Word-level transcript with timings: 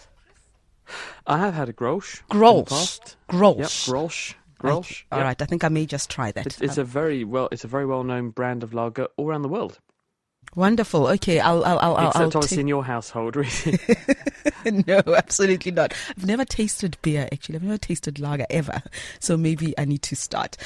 I 1.26 1.38
have 1.38 1.54
had 1.54 1.70
a 1.70 1.74
Grolsch. 1.74 2.22
Grolsch. 2.30 3.16
Grolsch. 3.30 3.58
Yep, 3.58 3.68
Grolsch. 3.96 4.34
Grolsch. 4.60 5.04
All 5.14 5.20
yep. 5.20 5.26
right, 5.26 5.42
I 5.42 5.46
think 5.46 5.64
I 5.64 5.70
may 5.70 5.86
just 5.86 6.10
try 6.10 6.34
that. 6.34 6.46
It's, 6.46 6.60
it's 6.60 6.78
a 6.78 6.84
very 6.84 7.24
well. 7.24 7.48
It's 7.54 7.64
a 7.64 7.70
very 7.70 7.86
well 7.86 8.04
known 8.04 8.32
brand 8.32 8.64
of 8.64 8.74
lager 8.74 9.08
all 9.16 9.30
around 9.30 9.44
the 9.44 9.50
world. 9.50 9.80
Wonderful. 10.56 11.08
Okay, 11.08 11.40
I'll, 11.40 11.64
I'll, 11.66 11.80
I'll, 11.80 12.08
Except 12.08 12.16
I'll 12.16 12.26
obviously 12.26 12.58
take- 12.58 12.60
in 12.62 12.68
your 12.68 12.84
household, 12.84 13.36
really. 13.36 13.80
no, 14.88 15.02
absolutely 15.16 15.72
not. 15.72 15.94
I've 16.10 16.26
never 16.26 16.46
tasted 16.46 16.98
beer, 17.02 17.28
actually. 17.32 17.56
I've 17.56 17.64
never 17.64 17.78
tasted 17.78 18.20
lager 18.20 18.46
ever. 18.50 18.82
So 19.20 19.36
maybe 19.38 19.74
I 19.78 19.86
need 19.86 20.04
to 20.04 20.16
start. 20.16 20.58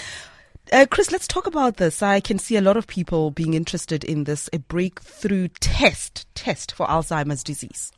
Uh, 0.71 0.85
Chris, 0.89 1.11
let's 1.11 1.27
talk 1.27 1.47
about 1.47 1.77
this. 1.77 2.03
I 2.03 2.19
can 2.19 2.38
see 2.38 2.58
a 2.58 2.61
lot 2.61 2.75
of 2.75 2.88
people 2.88 3.31
being 3.31 3.53
interested 3.53 4.03
in 4.03 4.25
this, 4.25 4.49
a 4.52 4.59
breakthrough 4.59 5.47
test, 5.59 6.27
test 6.35 6.73
for 6.73 6.85
Alzheimer's 6.88 7.43
disease. 7.43 7.91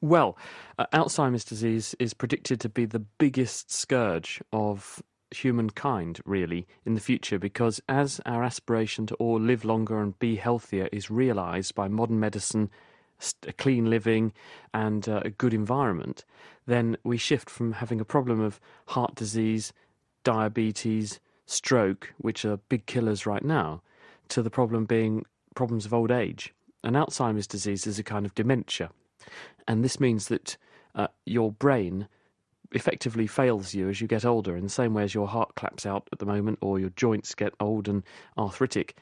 Well, 0.00 0.36
uh, 0.78 0.86
Alzheimer's 0.92 1.44
disease 1.44 1.94
is 2.00 2.12
predicted 2.12 2.60
to 2.60 2.68
be 2.68 2.86
the 2.86 2.98
biggest 2.98 3.70
scourge 3.70 4.42
of 4.52 5.00
humankind, 5.42 6.20
really, 6.24 6.66
in 6.84 6.94
the 6.94 7.00
future, 7.00 7.38
because 7.38 7.80
as 7.88 8.20
our 8.26 8.42
aspiration 8.42 9.06
to 9.06 9.14
all 9.16 9.40
live 9.40 9.64
longer 9.64 10.00
and 10.00 10.18
be 10.18 10.36
healthier 10.36 10.88
is 10.92 11.10
realised 11.10 11.74
by 11.74 11.88
modern 11.88 12.20
medicine, 12.20 12.70
st- 13.18 13.56
clean 13.56 13.90
living, 13.90 14.32
and 14.72 15.08
uh, 15.08 15.20
a 15.24 15.30
good 15.30 15.54
environment, 15.54 16.24
then 16.66 16.96
we 17.04 17.16
shift 17.16 17.50
from 17.50 17.72
having 17.72 18.00
a 18.00 18.04
problem 18.04 18.40
of 18.40 18.60
heart 18.88 19.14
disease, 19.14 19.72
diabetes, 20.22 21.20
stroke, 21.46 22.14
which 22.18 22.44
are 22.44 22.56
big 22.68 22.86
killers 22.86 23.26
right 23.26 23.44
now, 23.44 23.82
to 24.28 24.42
the 24.42 24.50
problem 24.50 24.84
being 24.84 25.24
problems 25.54 25.86
of 25.86 25.94
old 25.94 26.10
age. 26.10 26.52
And 26.82 26.96
Alzheimer's 26.96 27.46
disease 27.46 27.86
is 27.86 27.98
a 27.98 28.02
kind 28.02 28.26
of 28.26 28.34
dementia. 28.34 28.90
And 29.66 29.84
this 29.84 30.00
means 30.00 30.28
that 30.28 30.56
uh, 30.94 31.08
your 31.24 31.52
brain 31.52 32.08
effectively 32.74 33.26
fails 33.26 33.72
you 33.72 33.88
as 33.88 34.00
you 34.00 34.06
get 34.06 34.24
older, 34.24 34.56
in 34.56 34.64
the 34.64 34.70
same 34.70 34.92
way 34.94 35.04
as 35.04 35.14
your 35.14 35.28
heart 35.28 35.54
claps 35.54 35.86
out 35.86 36.08
at 36.12 36.18
the 36.18 36.26
moment 36.26 36.58
or 36.60 36.78
your 36.78 36.90
joints 36.90 37.34
get 37.34 37.54
old 37.60 37.88
and 37.88 38.02
arthritic. 38.36 38.96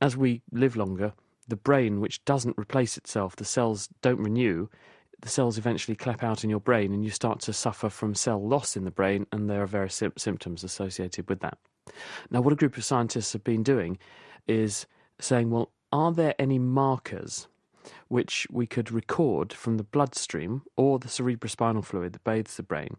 As 0.00 0.16
we 0.16 0.42
live 0.50 0.76
longer, 0.76 1.12
the 1.46 1.56
brain, 1.56 2.00
which 2.00 2.24
doesn't 2.24 2.58
replace 2.58 2.96
itself, 2.96 3.36
the 3.36 3.44
cells 3.44 3.88
don't 4.02 4.20
renew, 4.20 4.68
the 5.20 5.28
cells 5.28 5.58
eventually 5.58 5.96
clap 5.96 6.22
out 6.22 6.44
in 6.44 6.50
your 6.50 6.60
brain 6.60 6.92
and 6.92 7.04
you 7.04 7.10
start 7.10 7.40
to 7.40 7.52
suffer 7.52 7.88
from 7.88 8.14
cell 8.14 8.46
loss 8.46 8.76
in 8.76 8.84
the 8.84 8.90
brain, 8.90 9.26
and 9.32 9.48
there 9.48 9.62
are 9.62 9.66
various 9.66 9.94
sym- 9.94 10.12
symptoms 10.16 10.62
associated 10.64 11.28
with 11.28 11.40
that. 11.40 11.58
Now, 12.30 12.40
what 12.40 12.52
a 12.52 12.56
group 12.56 12.76
of 12.76 12.84
scientists 12.84 13.32
have 13.32 13.44
been 13.44 13.62
doing 13.62 13.98
is 14.46 14.86
saying, 15.20 15.50
well, 15.50 15.72
are 15.90 16.12
there 16.12 16.34
any 16.38 16.58
markers 16.58 17.48
which 18.08 18.46
we 18.50 18.66
could 18.66 18.90
record 18.90 19.52
from 19.52 19.76
the 19.76 19.84
bloodstream 19.84 20.62
or 20.76 20.98
the 20.98 21.08
cerebrospinal 21.08 21.84
fluid 21.84 22.12
that 22.12 22.24
bathes 22.24 22.56
the 22.56 22.62
brain, 22.62 22.96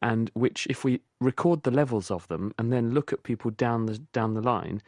and 0.00 0.30
which, 0.34 0.66
if 0.70 0.84
we 0.84 1.00
record 1.20 1.62
the 1.62 1.70
levels 1.70 2.10
of 2.10 2.26
them 2.28 2.52
and 2.58 2.72
then 2.72 2.94
look 2.94 3.12
at 3.12 3.22
people 3.22 3.50
down 3.50 3.86
the 3.86 3.98
down 4.12 4.34
the 4.34 4.40
line, 4.40 4.82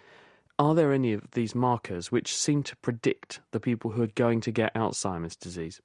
are 0.58 0.74
there 0.74 0.92
any 0.92 1.12
of 1.12 1.30
these 1.32 1.54
markers 1.54 2.12
which 2.12 2.36
seem 2.36 2.62
to 2.62 2.76
predict 2.76 3.40
the 3.50 3.60
people 3.60 3.90
who 3.90 4.02
are 4.02 4.08
going 4.14 4.40
to 4.42 4.50
get 4.50 4.74
Alzheimer's 4.74 5.36
disease? 5.36 5.80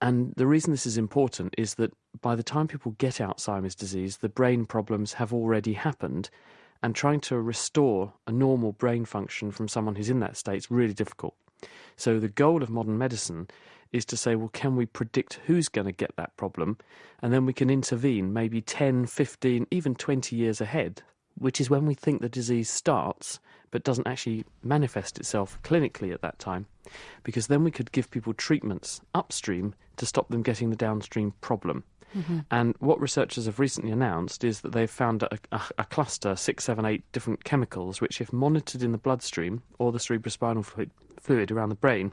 And 0.00 0.34
the 0.36 0.46
reason 0.46 0.70
this 0.70 0.86
is 0.86 0.98
important 0.98 1.54
is 1.56 1.74
that 1.74 1.92
by 2.20 2.34
the 2.34 2.42
time 2.42 2.68
people 2.68 2.92
get 2.98 3.14
Alzheimer's 3.14 3.74
disease, 3.74 4.18
the 4.18 4.28
brain 4.28 4.66
problems 4.66 5.14
have 5.14 5.32
already 5.32 5.74
happened, 5.74 6.30
and 6.82 6.94
trying 6.94 7.20
to 7.20 7.40
restore 7.40 8.12
a 8.26 8.32
normal 8.32 8.72
brain 8.72 9.04
function 9.04 9.50
from 9.50 9.68
someone 9.68 9.94
who's 9.94 10.10
in 10.10 10.20
that 10.20 10.36
state 10.36 10.58
is 10.58 10.70
really 10.70 10.92
difficult. 10.92 11.34
So 11.96 12.18
the 12.18 12.28
goal 12.28 12.62
of 12.62 12.70
modern 12.70 12.98
medicine 12.98 13.48
is 13.92 14.04
to 14.06 14.16
say, 14.16 14.34
well, 14.34 14.48
can 14.48 14.76
we 14.76 14.86
predict 14.86 15.40
who's 15.46 15.68
going 15.68 15.86
to 15.86 15.92
get 15.92 16.14
that 16.16 16.36
problem? 16.36 16.76
And 17.22 17.32
then 17.32 17.46
we 17.46 17.52
can 17.52 17.70
intervene 17.70 18.32
maybe 18.32 18.60
10, 18.60 19.06
15, 19.06 19.66
even 19.70 19.94
20 19.94 20.34
years 20.34 20.60
ahead, 20.60 21.02
which 21.38 21.60
is 21.60 21.70
when 21.70 21.86
we 21.86 21.94
think 21.94 22.20
the 22.20 22.28
disease 22.28 22.68
starts 22.68 23.38
but 23.74 23.82
doesn't 23.82 24.06
actually 24.06 24.44
manifest 24.62 25.18
itself 25.18 25.58
clinically 25.64 26.14
at 26.14 26.22
that 26.22 26.38
time. 26.38 26.64
Because 27.24 27.48
then 27.48 27.64
we 27.64 27.72
could 27.72 27.90
give 27.90 28.08
people 28.08 28.32
treatments 28.32 29.00
upstream 29.16 29.74
to 29.96 30.06
stop 30.06 30.28
them 30.28 30.42
getting 30.42 30.70
the 30.70 30.76
downstream 30.76 31.32
problem. 31.40 31.82
Mm-hmm. 32.16 32.38
And 32.52 32.76
what 32.78 33.00
researchers 33.00 33.46
have 33.46 33.58
recently 33.58 33.90
announced 33.90 34.44
is 34.44 34.60
that 34.60 34.70
they've 34.70 34.88
found 34.88 35.24
a, 35.24 35.38
a, 35.50 35.60
a 35.78 35.84
cluster, 35.86 36.36
six, 36.36 36.62
seven, 36.62 36.84
eight 36.84 37.02
different 37.10 37.42
chemicals, 37.42 38.00
which, 38.00 38.20
if 38.20 38.32
monitored 38.32 38.84
in 38.84 38.92
the 38.92 38.98
bloodstream 38.98 39.62
or 39.80 39.90
the 39.90 39.98
cerebrospinal 39.98 40.64
fluid, 40.64 40.92
fluid 41.24 41.50
around 41.50 41.70
the 41.70 41.74
brain, 41.74 42.12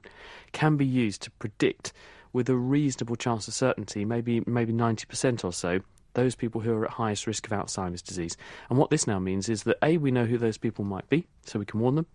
can 0.54 0.78
be 0.78 0.86
used 0.86 1.22
to 1.24 1.32
predict 1.32 1.94
with 2.34 2.50
a 2.50 2.56
reasonable 2.56 3.16
chance 3.16 3.48
of 3.48 3.54
certainty, 3.54 4.06
maybe 4.06 4.42
maybe 4.46 4.72
90% 4.74 5.44
or 5.44 5.52
so, 5.52 5.82
those 6.14 6.36
people 6.36 6.62
who 6.62 6.74
are 6.74 6.86
at 6.86 6.92
highest 6.92 7.28
risk 7.28 7.46
of 7.46 7.54
Alzheimer's 7.54 8.02
disease. 8.02 8.36
And 8.70 8.78
what 8.78 8.90
this 8.90 9.08
now 9.08 9.20
means 9.20 9.50
is 9.50 9.64
that 9.64 9.78
A, 9.82 9.98
we 9.98 10.12
know 10.12 10.26
who 10.26 10.38
those 10.38 10.58
people 10.58 10.84
might 10.84 11.08
be, 11.10 11.26
so 11.46 11.60
we 11.60 11.66
can 11.66 11.80
warn 11.80 11.96
them, 11.96 12.06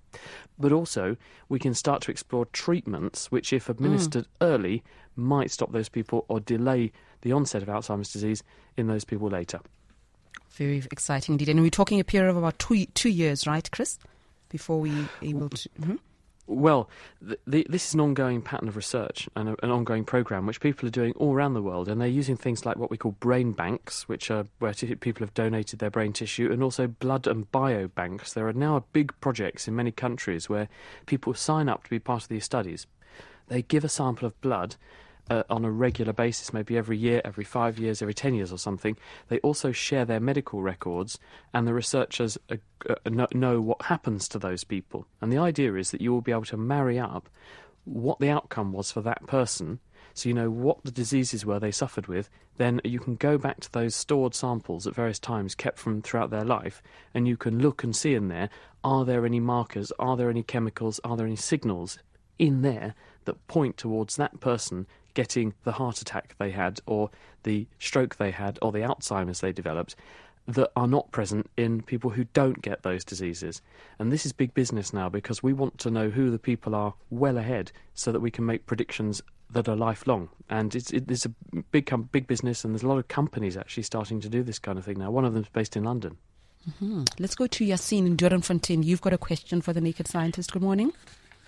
but 0.59 0.73
also 0.73 1.17
we 1.49 1.59
can 1.59 1.75
start 1.75 2.03
to 2.03 2.11
explore 2.11 2.47
treatments 2.47 3.31
which, 3.31 3.53
if 3.53 3.69
administered 3.69 4.27
early, 4.41 4.83
might 5.17 5.51
stop 5.51 5.73
those 5.73 5.89
people 5.89 6.25
or 6.28 6.41
delay 6.41 6.93
the 7.23 7.33
onset 7.33 7.63
of 7.63 7.69
Alzheimer's 7.69 8.13
disease 8.13 8.43
in 8.77 8.87
those 8.87 9.05
people 9.05 9.28
later. 9.28 9.61
Very 10.51 10.83
exciting 10.91 11.34
indeed. 11.34 11.49
And 11.49 11.61
we're 11.61 11.71
talking 11.71 12.01
a 12.01 12.05
period 12.05 12.31
of 12.31 12.37
about 12.37 12.59
two, 12.59 12.87
two 12.87 13.11
years, 13.11 13.47
right, 13.47 13.71
Chris? 13.71 13.99
Before 14.49 14.81
we 14.81 15.07
able 15.23 15.49
to. 15.51 15.69
Mhm. 15.81 15.99
Well, 16.49 16.89
this 17.21 17.89
is 17.89 17.95
an 17.95 18.01
ongoing 18.01 18.41
pattern 18.41 18.69
of 18.69 18.77
research 18.77 19.29
and 19.34 19.49
a, 19.49 19.57
an 19.65 19.71
ongoing 19.71 20.05
program 20.05 20.47
which 20.47 20.61
people 20.61 20.87
are 20.87 20.93
doing 20.93 21.12
all 21.15 21.34
around 21.34 21.55
the 21.55 21.62
world, 21.62 21.89
and 21.89 22.01
they're 22.01 22.07
using 22.07 22.37
things 22.37 22.65
like 22.65 22.77
what 22.77 22.91
we 22.91 22.97
call 22.97 23.12
brain 23.12 23.51
banks, 23.51 24.09
which 24.09 24.31
are 24.31 24.47
where 24.61 24.73
t- 24.73 24.95
people 24.95 25.27
have 25.27 25.34
donated 25.34 25.81
their 25.81 25.91
brain 25.91 26.12
tissue, 26.12 26.53
and 26.53 26.62
also 26.62 26.87
blood 26.87 27.27
and 27.27 27.51
bio 27.51 27.89
banks. 27.89 28.33
There 28.33 28.47
are 28.47 28.53
now 28.53 28.84
big 28.93 29.13
projects 29.21 29.66
in 29.66 29.75
many 29.75 29.91
countries 29.91 30.48
where 30.48 30.69
people 31.07 31.34
sign 31.34 31.69
up 31.69 31.83
to 31.84 31.91
be 31.91 31.98
part 31.98 32.22
of 32.22 32.28
these 32.28 32.45
studies. 32.45 32.87
They 33.49 33.63
give 33.63 33.84
a 33.84 33.89
sample 33.89 34.27
of 34.27 34.41
blood 34.41 34.77
uh, 35.31 35.43
on 35.51 35.65
a 35.65 35.71
regular 35.71 36.13
basis, 36.13 36.53
maybe 36.53 36.77
every 36.77 36.97
year, 36.97 37.21
every 37.25 37.45
five 37.45 37.78
years, 37.78 38.03
every 38.03 38.15
ten 38.15 38.34
years 38.34 38.53
or 38.53 38.59
something. 38.59 38.97
They 39.28 39.39
also 39.41 39.73
share 39.73 40.05
their 40.05 40.21
medical 40.21 40.63
records, 40.63 41.19
and 41.53 41.67
the 41.67 41.75
researchers 41.75 42.39
uh, 42.51 42.57
uh, 42.89 43.27
know 43.33 43.61
what 43.61 43.83
happens 43.83 44.28
to 44.28 44.39
those 44.39 44.65
people. 44.65 45.07
And 45.21 45.33
the 45.33 45.39
idea 45.39 45.75
is 45.75 45.91
that 45.91 46.01
you 46.01 46.13
will 46.13 46.21
be 46.21 46.33
able 46.33 46.45
to 46.45 46.57
marry 46.57 46.99
up 46.99 47.28
what 47.84 48.19
the 48.19 48.31
outcome 48.31 48.73
was 48.73 48.91
for 48.91 49.01
that 49.03 49.27
person, 49.27 49.78
so 50.15 50.28
you 50.28 50.34
know 50.34 50.51
what 50.51 50.83
the 50.84 50.91
diseases 50.91 51.45
were 51.45 51.61
they 51.61 51.71
suffered 51.71 52.07
with. 52.07 52.31
Then 52.59 52.81
you 52.84 52.99
can 52.99 53.17
go 53.17 53.37
back 53.37 53.61
to 53.61 53.73
those 53.73 53.95
stored 53.95 54.34
samples 54.34 54.87
at 54.87 54.95
various 54.95 55.19
times 55.19 55.55
kept 55.55 55.78
from 55.78 56.01
throughout 56.01 56.31
their 56.31 56.45
life, 56.45 56.83
and 57.15 57.28
you 57.28 57.37
can 57.37 57.59
look 57.61 57.84
and 57.84 57.95
see 57.95 58.15
in 58.15 58.28
there 58.28 58.49
are 58.87 59.05
there 59.05 59.27
any 59.27 59.41
markers, 59.41 59.91
are 59.99 60.17
there 60.17 60.31
any 60.31 60.45
chemicals, 60.45 61.01
are 61.03 61.17
there 61.17 61.27
any 61.27 61.34
signals 61.34 61.99
in 62.39 62.63
there 62.63 62.95
that 63.25 63.47
point 63.49 63.77
towards 63.77 64.15
that 64.15 64.39
person 64.39 64.87
getting 65.16 65.54
the 65.65 65.72
heart 65.72 66.01
attack 66.01 66.36
they 66.39 66.53
had, 66.53 66.78
or 66.86 67.10
the 67.42 67.66
stroke 67.80 68.15
they 68.15 68.30
had, 68.30 68.57
or 68.63 68.71
the 68.71 68.78
Alzheimer's 68.78 69.41
they 69.41 69.53
developed. 69.53 69.97
that 70.47 70.71
are 70.77 70.86
not 70.86 71.10
present 71.10 71.51
in 71.57 71.83
people 71.83 72.10
who 72.10 72.24
don't 72.33 72.63
get 72.63 72.83
those 72.83 73.04
diseases. 73.04 73.60
And 73.98 74.13
this 74.13 74.24
is 74.24 74.33
big 74.33 74.54
business 74.54 74.92
now 74.92 75.09
because 75.09 75.42
we 75.42 75.53
want 75.53 75.78
to 75.78 75.91
know 75.91 76.09
who 76.09 76.30
the 76.30 76.39
people 76.39 76.74
are 76.74 76.95
well 77.10 77.36
ahead 77.36 77.72
so 77.95 78.13
that 78.13 78.21
we 78.21 78.30
can 78.30 78.47
make 78.47 78.66
predictions 78.66 79.21
that 79.51 79.68
are 79.68 79.77
lifelong. 79.77 80.28
And 80.48 80.74
it's, 80.74 80.92
it, 80.92 81.10
it's 81.10 81.27
a 81.27 81.34
big, 81.72 81.92
big 82.13 82.27
business, 82.27 82.65
and 82.65 82.72
there's 82.72 82.84
a 82.84 82.89
lot 82.89 82.98
of 82.98 83.09
companies 83.09 83.57
actually 83.57 83.83
starting 83.83 84.21
to 84.21 84.28
do 84.28 84.42
this 84.42 84.59
kind 84.59 84.78
of 84.78 84.84
thing 84.84 84.98
now. 84.98 85.10
One 85.10 85.24
of 85.24 85.34
them 85.34 85.42
is 85.42 85.48
based 85.48 85.77
in 85.77 85.84
London. 85.84 86.16
Mm-hmm. 86.68 87.04
Let's 87.18 87.34
go 87.34 87.47
to 87.47 87.65
Yassine 87.65 88.07
in 88.07 88.42
Fontaine. 88.42 88.83
You've 88.83 89.01
got 89.01 89.13
a 89.13 89.18
question 89.18 89.60
for 89.60 89.72
the 89.72 89.80
Naked 89.80 90.09
Scientist. 90.09 90.53
Good 90.53 90.63
morning. 90.63 90.92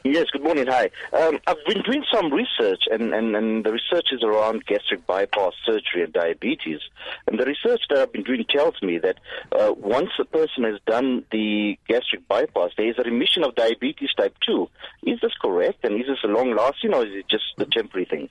Yes, 0.05 0.27
good 0.33 0.45
morning. 0.45 0.67
Hi. 0.69 0.91
Um, 1.12 1.41
I've 1.49 1.65
been 1.67 1.83
doing 1.83 2.05
some 2.12 2.33
research, 2.33 2.85
and, 2.91 3.12
and, 3.12 3.35
and 3.35 3.65
the 3.65 3.73
research 3.73 4.06
is 4.12 4.23
around 4.23 4.65
gastric 4.65 5.05
bypass 5.06 5.55
surgery 5.67 6.05
and 6.05 6.12
diabetes. 6.12 6.79
And 7.27 7.39
the 7.39 7.45
research 7.45 7.81
that 7.91 7.99
I've 7.99 8.12
been 8.12 8.23
doing 8.23 8.45
tells 8.49 8.81
me 8.81 8.99
that 8.99 9.19
uh, 9.50 9.73
once 9.77 10.11
a 10.21 10.25
person 10.25 10.62
has 10.65 10.79
done 10.87 11.25
the 11.33 11.77
gastric 11.89 12.29
bypass, 12.29 12.71
there 12.77 12.89
is 12.89 12.95
a 12.99 13.03
remission 13.03 13.43
of 13.43 13.56
diabetes 13.56 14.11
type 14.17 14.37
2. 14.47 14.69
Is 15.03 15.21
this 15.21 15.33
correct? 15.43 15.85
And 15.85 16.01
is 16.01 16.06
this 16.06 16.19
a 16.23 16.29
long 16.29 16.55
lasting, 16.55 16.94
or 16.94 17.05
is 17.05 17.12
it 17.12 17.29
just 17.29 17.44
a 17.59 17.65
temporary 17.65 18.06
thing? 18.06 18.29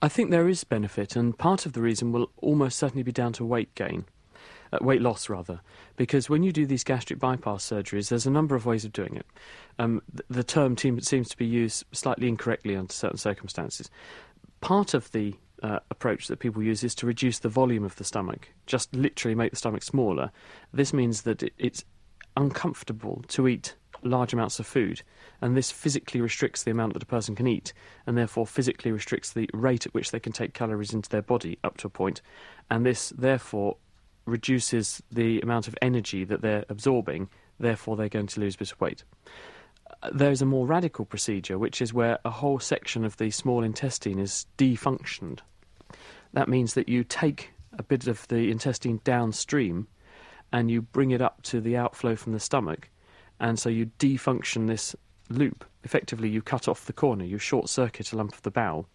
I 0.00 0.08
think 0.08 0.30
there 0.30 0.48
is 0.48 0.62
benefit, 0.62 1.16
and 1.16 1.36
part 1.36 1.66
of 1.66 1.72
the 1.72 1.82
reason 1.82 2.12
will 2.12 2.30
almost 2.36 2.78
certainly 2.78 3.02
be 3.02 3.12
down 3.12 3.32
to 3.34 3.44
weight 3.44 3.74
gain 3.74 4.04
uh, 4.72 4.78
weight 4.80 5.00
loss 5.00 5.28
rather, 5.28 5.60
because 5.96 6.28
when 6.28 6.42
you 6.42 6.52
do 6.52 6.66
these 6.66 6.84
gastric 6.84 7.18
bypass 7.18 7.68
surgeries, 7.68 8.08
there's 8.08 8.26
a 8.26 8.30
number 8.30 8.54
of 8.54 8.66
ways 8.66 8.84
of 8.84 8.92
doing 8.92 9.16
it. 9.16 9.26
Um, 9.78 10.02
the, 10.12 10.24
the 10.30 10.44
term 10.44 10.76
seems 10.76 11.28
to 11.28 11.36
be 11.36 11.46
used 11.46 11.84
slightly 11.92 12.28
incorrectly 12.28 12.76
under 12.76 12.92
certain 12.92 13.18
circumstances. 13.18 13.90
Part 14.60 14.94
of 14.94 15.10
the 15.12 15.34
uh, 15.62 15.80
approach 15.90 16.28
that 16.28 16.38
people 16.38 16.62
use 16.62 16.84
is 16.84 16.94
to 16.96 17.06
reduce 17.06 17.38
the 17.38 17.48
volume 17.48 17.84
of 17.84 17.96
the 17.96 18.04
stomach, 18.04 18.48
just 18.66 18.94
literally 18.94 19.34
make 19.34 19.50
the 19.50 19.56
stomach 19.56 19.82
smaller. 19.82 20.30
This 20.72 20.92
means 20.92 21.22
that 21.22 21.42
it, 21.42 21.52
it's 21.58 21.84
uncomfortable 22.36 23.24
to 23.28 23.48
eat 23.48 23.74
large 24.02 24.32
amounts 24.32 24.58
of 24.58 24.66
food, 24.66 25.02
and 25.40 25.56
this 25.56 25.70
physically 25.70 26.20
restricts 26.20 26.62
the 26.62 26.70
amount 26.70 26.94
that 26.94 27.02
a 27.02 27.06
person 27.06 27.34
can 27.34 27.46
eat, 27.46 27.72
and 28.06 28.16
therefore 28.16 28.46
physically 28.46 28.92
restricts 28.92 29.32
the 29.32 29.48
rate 29.52 29.86
at 29.86 29.94
which 29.94 30.10
they 30.10 30.20
can 30.20 30.32
take 30.32 30.54
calories 30.54 30.94
into 30.94 31.10
their 31.10 31.22
body 31.22 31.58
up 31.64 31.76
to 31.76 31.86
a 31.86 31.90
point, 31.90 32.22
and 32.70 32.86
this 32.86 33.10
therefore 33.10 33.76
reduces 34.30 35.02
the 35.10 35.40
amount 35.40 35.68
of 35.68 35.76
energy 35.82 36.24
that 36.24 36.40
they're 36.40 36.64
absorbing, 36.68 37.28
therefore 37.58 37.96
they're 37.96 38.08
going 38.08 38.26
to 38.28 38.40
lose 38.40 38.54
a 38.54 38.58
bit 38.58 38.72
of 38.72 38.80
weight. 38.80 39.04
Uh, 40.02 40.10
There's 40.12 40.42
a 40.42 40.46
more 40.46 40.66
radical 40.66 41.04
procedure, 41.04 41.58
which 41.58 41.82
is 41.82 41.92
where 41.92 42.18
a 42.24 42.30
whole 42.30 42.58
section 42.58 43.04
of 43.04 43.16
the 43.16 43.30
small 43.30 43.62
intestine 43.62 44.18
is 44.18 44.46
defunctioned. 44.56 45.40
That 46.32 46.48
means 46.48 46.74
that 46.74 46.88
you 46.88 47.04
take 47.04 47.50
a 47.78 47.82
bit 47.82 48.06
of 48.06 48.26
the 48.28 48.50
intestine 48.50 49.00
downstream 49.04 49.88
and 50.52 50.70
you 50.70 50.82
bring 50.82 51.10
it 51.10 51.20
up 51.20 51.42
to 51.42 51.60
the 51.60 51.76
outflow 51.76 52.16
from 52.16 52.32
the 52.32 52.40
stomach, 52.40 52.90
and 53.38 53.58
so 53.58 53.68
you 53.68 53.90
defunction 53.98 54.66
this 54.66 54.96
loop. 55.28 55.64
Effectively, 55.84 56.28
you 56.28 56.42
cut 56.42 56.68
off 56.68 56.86
the 56.86 56.92
corner, 56.92 57.24
you 57.24 57.38
short 57.38 57.68
circuit 57.68 58.12
a 58.12 58.16
lump 58.16 58.34
of 58.34 58.42
the 58.42 58.50
bowel, 58.50 58.86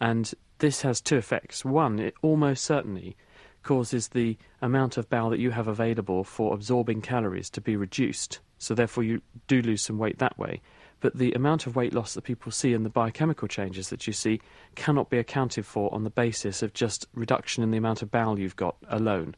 and 0.00 0.32
this 0.58 0.82
has 0.82 1.00
two 1.00 1.16
effects. 1.16 1.64
One, 1.64 1.98
it 1.98 2.14
almost 2.22 2.64
certainly 2.64 3.16
causes 3.66 4.08
the 4.08 4.38
amount 4.62 4.96
of 4.96 5.10
bowel 5.10 5.30
that 5.30 5.40
you 5.40 5.50
have 5.50 5.66
available 5.66 6.22
for 6.22 6.54
absorbing 6.54 7.02
calories 7.02 7.50
to 7.50 7.60
be 7.60 7.76
reduced. 7.76 8.38
So, 8.58 8.74
therefore, 8.74 9.02
you 9.02 9.20
do 9.48 9.60
lose 9.60 9.82
some 9.82 9.98
weight 9.98 10.18
that 10.18 10.38
way. 10.38 10.62
But 11.00 11.18
the 11.18 11.32
amount 11.32 11.66
of 11.66 11.76
weight 11.76 11.92
loss 11.92 12.14
that 12.14 12.22
people 12.22 12.52
see 12.52 12.72
and 12.72 12.86
the 12.86 12.90
biochemical 12.90 13.48
changes 13.48 13.90
that 13.90 14.06
you 14.06 14.12
see 14.12 14.40
cannot 14.76 15.10
be 15.10 15.18
accounted 15.18 15.66
for 15.66 15.92
on 15.92 16.04
the 16.04 16.10
basis 16.10 16.62
of 16.62 16.72
just 16.72 17.06
reduction 17.12 17.62
in 17.62 17.70
the 17.70 17.76
amount 17.76 18.02
of 18.02 18.10
bowel 18.10 18.38
you've 18.38 18.56
got 18.56 18.76
alone. 18.88 19.34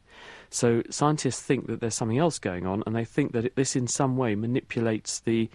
So, 0.50 0.82
scientists 0.90 1.40
think 1.40 1.66
that 1.66 1.80
there's 1.80 1.94
something 1.94 2.18
else 2.18 2.38
going 2.38 2.66
on, 2.66 2.82
and 2.86 2.94
they 2.94 3.06
think 3.06 3.32
that 3.32 3.56
this 3.56 3.74
in 3.74 3.88
some 3.88 4.18
way 4.18 4.34
manipulates 4.34 5.20
the 5.20 5.48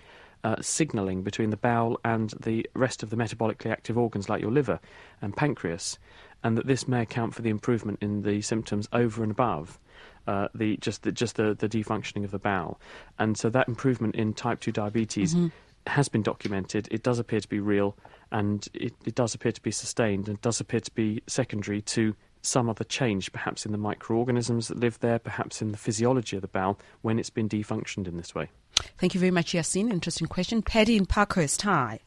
uh, 0.43 0.55
signalling 0.61 1.21
between 1.21 1.51
the 1.51 1.57
bowel 1.57 1.99
and 2.03 2.31
the 2.41 2.67
rest 2.73 3.03
of 3.03 3.11
the 3.11 3.15
metabolically 3.15 3.71
active 3.71 3.97
organs 3.97 4.27
like 4.27 4.41
your 4.41 4.51
liver 4.51 4.79
and 5.21 5.37
pancreas 5.37 5.97
and 6.43 6.57
that 6.57 6.67
this 6.67 6.87
may 6.87 7.01
account 7.01 7.33
for 7.33 7.41
the 7.41 7.49
improvement 7.49 7.99
in 8.01 8.23
the 8.23 8.41
symptoms 8.41 8.87
over 8.91 9.23
and 9.23 9.31
above 9.31 9.79
uh, 10.27 10.47
the 10.53 10.77
just 10.77 11.03
the, 11.03 11.11
just 11.11 11.35
the, 11.35 11.53
the 11.53 11.67
defunctioning 11.67 12.23
of 12.23 12.31
the 12.31 12.39
bowel. 12.39 12.79
And 13.19 13.37
so 13.37 13.49
that 13.49 13.67
improvement 13.67 14.15
in 14.15 14.33
type 14.33 14.59
2 14.59 14.71
diabetes 14.71 15.35
mm-hmm. 15.35 15.47
has 15.87 16.09
been 16.09 16.21
documented. 16.21 16.87
It 16.91 17.03
does 17.03 17.19
appear 17.19 17.39
to 17.39 17.49
be 17.49 17.59
real, 17.59 17.97
and 18.31 18.67
it, 18.73 18.93
it 19.05 19.15
does 19.15 19.33
appear 19.33 19.51
to 19.51 19.61
be 19.61 19.71
sustained, 19.71 20.27
and 20.29 20.39
does 20.41 20.59
appear 20.59 20.79
to 20.79 20.91
be 20.91 21.21
secondary 21.27 21.81
to 21.81 22.15
some 22.41 22.69
other 22.69 22.83
change, 22.83 23.31
perhaps 23.31 23.65
in 23.65 23.71
the 23.71 23.77
microorganisms 23.77 24.67
that 24.67 24.77
live 24.77 24.99
there, 24.99 25.17
perhaps 25.17 25.61
in 25.61 25.71
the 25.71 25.77
physiology 25.77 26.35
of 26.35 26.41
the 26.41 26.47
bowel 26.47 26.77
when 27.01 27.17
it's 27.17 27.29
been 27.29 27.47
defunctioned 27.47 28.07
in 28.07 28.17
this 28.17 28.35
way. 28.35 28.49
Thank 28.97 29.13
you 29.13 29.19
very 29.19 29.31
much, 29.31 29.53
Yassine. 29.53 29.91
Interesting 29.91 30.27
question. 30.27 30.61
Paddy 30.61 30.97
in 30.97 31.05
Parkhurst, 31.05 31.61
hi. 31.61 31.99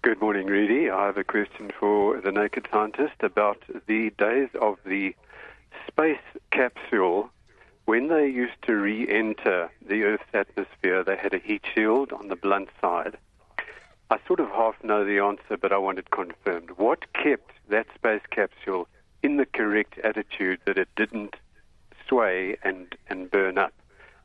Good 0.00 0.20
morning, 0.20 0.46
Rudy. 0.46 0.88
I 0.88 1.06
have 1.06 1.16
a 1.16 1.24
question 1.24 1.72
for 1.76 2.20
the 2.20 2.30
Naked 2.30 2.68
Scientist 2.70 3.16
about 3.20 3.60
the 3.88 4.10
days 4.10 4.48
of 4.60 4.78
the 4.86 5.16
space 5.88 6.22
capsule. 6.52 7.30
When 7.84 8.06
they 8.06 8.28
used 8.28 8.62
to 8.68 8.76
re 8.76 9.08
enter 9.08 9.70
the 9.84 10.04
Earth's 10.04 10.32
atmosphere, 10.32 11.02
they 11.02 11.16
had 11.16 11.34
a 11.34 11.38
heat 11.38 11.64
shield 11.74 12.12
on 12.12 12.28
the 12.28 12.36
blunt 12.36 12.68
side. 12.80 13.18
I 14.08 14.18
sort 14.24 14.38
of 14.38 14.50
half 14.50 14.76
know 14.84 15.04
the 15.04 15.18
answer, 15.18 15.56
but 15.60 15.72
I 15.72 15.78
want 15.78 15.98
it 15.98 16.12
confirmed. 16.12 16.70
What 16.76 17.12
kept 17.12 17.50
that 17.68 17.88
space 17.96 18.22
capsule 18.30 18.86
in 19.24 19.36
the 19.36 19.46
correct 19.46 19.98
attitude 19.98 20.60
that 20.66 20.78
it 20.78 20.88
didn't 20.94 21.34
sway 22.06 22.56
and, 22.62 22.94
and 23.08 23.32
burn 23.32 23.58
up? 23.58 23.74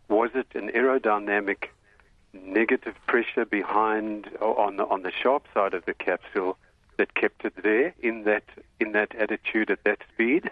Was 0.08 0.30
it 0.36 0.54
an 0.54 0.70
aerodynamic 0.70 1.70
negative 2.34 2.96
pressure 3.08 3.46
behind 3.46 4.30
on 4.42 4.78
the 4.78 4.86
on 4.86 5.04
the 5.04 5.12
sharp 5.12 5.46
side 5.54 5.74
of 5.74 5.86
the 5.86 5.94
capsule 5.94 6.58
that 6.98 7.14
kept 7.16 7.46
it 7.46 7.54
there 7.64 7.94
in 8.02 8.24
that 8.24 8.44
in 8.80 8.92
that 8.94 9.16
attitude 9.16 9.70
at 9.70 9.84
that 9.84 10.00
speed? 10.14 10.52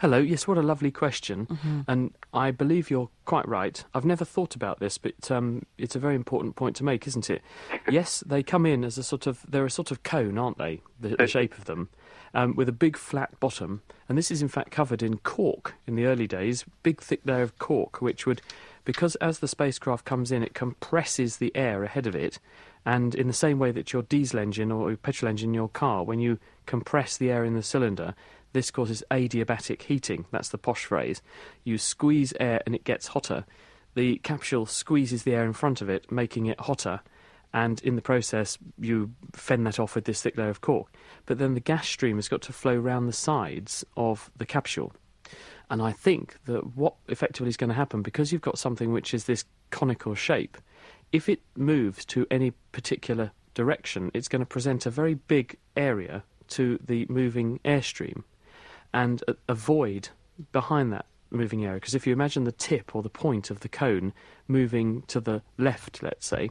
Hello, 0.00 0.18
yes, 0.18 0.46
what 0.46 0.58
a 0.58 0.62
lovely 0.62 0.90
question. 0.90 1.46
Mm-hmm. 1.46 1.80
And 1.86 2.14
I 2.32 2.50
believe 2.50 2.90
you're 2.90 3.10
quite 3.24 3.46
right. 3.48 3.84
I've 3.94 4.04
never 4.04 4.24
thought 4.24 4.54
about 4.54 4.80
this, 4.80 4.98
but 4.98 5.30
um, 5.30 5.66
it's 5.78 5.96
a 5.96 5.98
very 5.98 6.14
important 6.14 6.56
point 6.56 6.76
to 6.76 6.84
make, 6.84 7.06
isn't 7.06 7.28
it? 7.28 7.42
yes, 7.90 8.22
they 8.26 8.42
come 8.42 8.66
in 8.66 8.84
as 8.84 8.98
a 8.98 9.02
sort 9.02 9.26
of, 9.26 9.44
they're 9.48 9.66
a 9.66 9.70
sort 9.70 9.90
of 9.90 10.02
cone, 10.02 10.38
aren't 10.38 10.58
they? 10.58 10.80
The, 11.00 11.16
the 11.16 11.26
shape 11.26 11.58
of 11.58 11.64
them, 11.64 11.88
um, 12.34 12.54
with 12.56 12.68
a 12.68 12.72
big 12.72 12.96
flat 12.96 13.38
bottom. 13.40 13.82
And 14.08 14.16
this 14.16 14.30
is 14.30 14.42
in 14.42 14.48
fact 14.48 14.70
covered 14.70 15.02
in 15.02 15.18
cork 15.18 15.74
in 15.86 15.96
the 15.96 16.06
early 16.06 16.26
days, 16.26 16.64
big 16.82 17.00
thick 17.00 17.20
layer 17.24 17.42
of 17.42 17.58
cork, 17.58 18.00
which 18.00 18.26
would 18.26 18.42
because 18.86 19.16
as 19.16 19.40
the 19.40 19.48
spacecraft 19.48 20.06
comes 20.06 20.32
in, 20.32 20.42
it 20.42 20.54
compresses 20.54 21.36
the 21.36 21.54
air 21.54 21.82
ahead 21.82 22.06
of 22.06 22.14
it. 22.14 22.38
And 22.86 23.16
in 23.16 23.26
the 23.26 23.32
same 23.32 23.58
way 23.58 23.72
that 23.72 23.92
your 23.92 24.02
diesel 24.02 24.38
engine 24.38 24.70
or 24.70 24.90
your 24.90 24.96
petrol 24.96 25.28
engine 25.28 25.50
in 25.50 25.54
your 25.54 25.68
car, 25.68 26.04
when 26.04 26.20
you 26.20 26.38
compress 26.66 27.16
the 27.16 27.30
air 27.30 27.44
in 27.44 27.54
the 27.54 27.64
cylinder, 27.64 28.14
this 28.52 28.70
causes 28.70 29.02
adiabatic 29.10 29.82
heating. 29.82 30.24
That's 30.30 30.50
the 30.50 30.56
posh 30.56 30.86
phrase. 30.86 31.20
You 31.64 31.78
squeeze 31.78 32.32
air 32.38 32.62
and 32.64 32.76
it 32.76 32.84
gets 32.84 33.08
hotter. 33.08 33.44
The 33.94 34.18
capsule 34.18 34.66
squeezes 34.66 35.24
the 35.24 35.34
air 35.34 35.44
in 35.44 35.52
front 35.52 35.82
of 35.82 35.90
it, 35.90 36.10
making 36.12 36.46
it 36.46 36.60
hotter. 36.60 37.00
And 37.52 37.82
in 37.82 37.96
the 37.96 38.02
process, 38.02 38.56
you 38.78 39.10
fend 39.32 39.66
that 39.66 39.80
off 39.80 39.96
with 39.96 40.04
this 40.04 40.22
thick 40.22 40.38
layer 40.38 40.48
of 40.48 40.60
cork. 40.60 40.94
But 41.26 41.38
then 41.38 41.54
the 41.54 41.60
gas 41.60 41.88
stream 41.88 42.18
has 42.18 42.28
got 42.28 42.42
to 42.42 42.52
flow 42.52 42.76
round 42.76 43.08
the 43.08 43.12
sides 43.12 43.84
of 43.96 44.30
the 44.36 44.46
capsule. 44.46 44.92
And 45.68 45.82
I 45.82 45.92
think 45.92 46.36
that 46.46 46.76
what 46.76 46.94
effectively 47.08 47.48
is 47.48 47.56
going 47.56 47.68
to 47.68 47.74
happen, 47.74 48.02
because 48.02 48.32
you've 48.32 48.42
got 48.42 48.58
something 48.58 48.92
which 48.92 49.12
is 49.12 49.24
this 49.24 49.44
conical 49.70 50.14
shape, 50.14 50.58
if 51.12 51.28
it 51.28 51.40
moves 51.56 52.04
to 52.06 52.26
any 52.30 52.52
particular 52.72 53.32
direction, 53.54 54.10
it's 54.14 54.28
going 54.28 54.40
to 54.40 54.46
present 54.46 54.86
a 54.86 54.90
very 54.90 55.14
big 55.14 55.56
area 55.76 56.22
to 56.48 56.78
the 56.84 57.06
moving 57.08 57.58
airstream 57.64 58.22
and 58.94 59.24
a, 59.26 59.34
a 59.48 59.54
void 59.54 60.08
behind 60.52 60.92
that 60.92 61.06
moving 61.30 61.64
area. 61.64 61.80
Because 61.80 61.94
if 61.94 62.06
you 62.06 62.12
imagine 62.12 62.44
the 62.44 62.52
tip 62.52 62.94
or 62.94 63.02
the 63.02 63.08
point 63.08 63.50
of 63.50 63.60
the 63.60 63.68
cone 63.68 64.12
moving 64.46 65.02
to 65.08 65.20
the 65.20 65.42
left, 65.58 66.02
let's 66.02 66.26
say, 66.26 66.50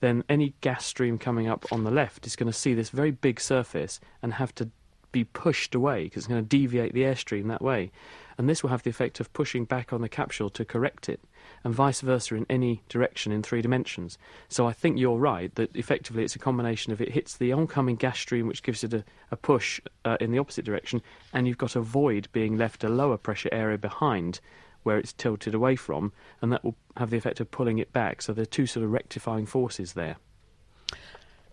then 0.00 0.24
any 0.28 0.54
gas 0.62 0.86
stream 0.86 1.18
coming 1.18 1.46
up 1.46 1.66
on 1.70 1.84
the 1.84 1.90
left 1.90 2.26
is 2.26 2.36
going 2.36 2.50
to 2.50 2.58
see 2.58 2.72
this 2.72 2.90
very 2.90 3.10
big 3.10 3.40
surface 3.40 4.00
and 4.22 4.34
have 4.34 4.54
to 4.54 4.70
be 5.18 5.24
pushed 5.24 5.74
away 5.74 6.04
because 6.04 6.24
it's 6.24 6.28
going 6.28 6.42
to 6.42 6.48
deviate 6.48 6.92
the 6.92 7.02
airstream 7.02 7.48
that 7.48 7.62
way 7.62 7.90
and 8.38 8.48
this 8.48 8.62
will 8.62 8.70
have 8.70 8.82
the 8.82 8.90
effect 8.90 9.20
of 9.20 9.32
pushing 9.32 9.64
back 9.64 9.92
on 9.92 10.02
the 10.02 10.08
capsule 10.08 10.50
to 10.50 10.64
correct 10.64 11.08
it, 11.08 11.20
and 11.64 11.74
vice 11.74 12.00
versa 12.00 12.34
in 12.34 12.46
any 12.50 12.82
direction 12.88 13.32
in 13.32 13.42
three 13.42 13.62
dimensions. 13.62 14.18
So 14.48 14.66
I 14.66 14.72
think 14.72 14.98
you're 14.98 15.18
right 15.18 15.54
that 15.54 15.74
effectively 15.74 16.24
it's 16.24 16.36
a 16.36 16.40
combination 16.40 16.92
of 16.92 17.00
it 17.00 17.12
hits 17.12 17.36
the 17.36 17.52
oncoming 17.52 17.96
gas 17.96 18.18
stream, 18.18 18.46
which 18.46 18.62
gives 18.62 18.84
it 18.84 18.92
a, 18.92 19.04
a 19.30 19.36
push 19.36 19.80
uh, 20.04 20.16
in 20.20 20.32
the 20.32 20.38
opposite 20.38 20.64
direction, 20.64 21.02
and 21.32 21.46
you've 21.46 21.58
got 21.58 21.76
a 21.76 21.80
void 21.80 22.28
being 22.32 22.56
left 22.56 22.84
a 22.84 22.88
lower 22.88 23.16
pressure 23.16 23.50
area 23.52 23.78
behind 23.78 24.40
where 24.82 24.98
it's 24.98 25.12
tilted 25.14 25.54
away 25.54 25.74
from, 25.74 26.12
and 26.40 26.52
that 26.52 26.62
will 26.62 26.76
have 26.96 27.10
the 27.10 27.16
effect 27.16 27.40
of 27.40 27.50
pulling 27.50 27.78
it 27.78 27.92
back. 27.92 28.22
So 28.22 28.32
there 28.32 28.42
are 28.42 28.46
two 28.46 28.66
sort 28.66 28.84
of 28.84 28.92
rectifying 28.92 29.46
forces 29.46 29.94
there. 29.94 30.16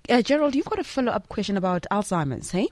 Uh, 0.10 0.22
Gerald, 0.22 0.53
you've 0.53 0.65
got 0.65 0.79
a 0.79 0.84
follow 0.84 1.12
up 1.13 1.29
question 1.29 1.55
about 1.55 1.88
Alzheimer's, 1.89 2.51
hey? 2.51 2.67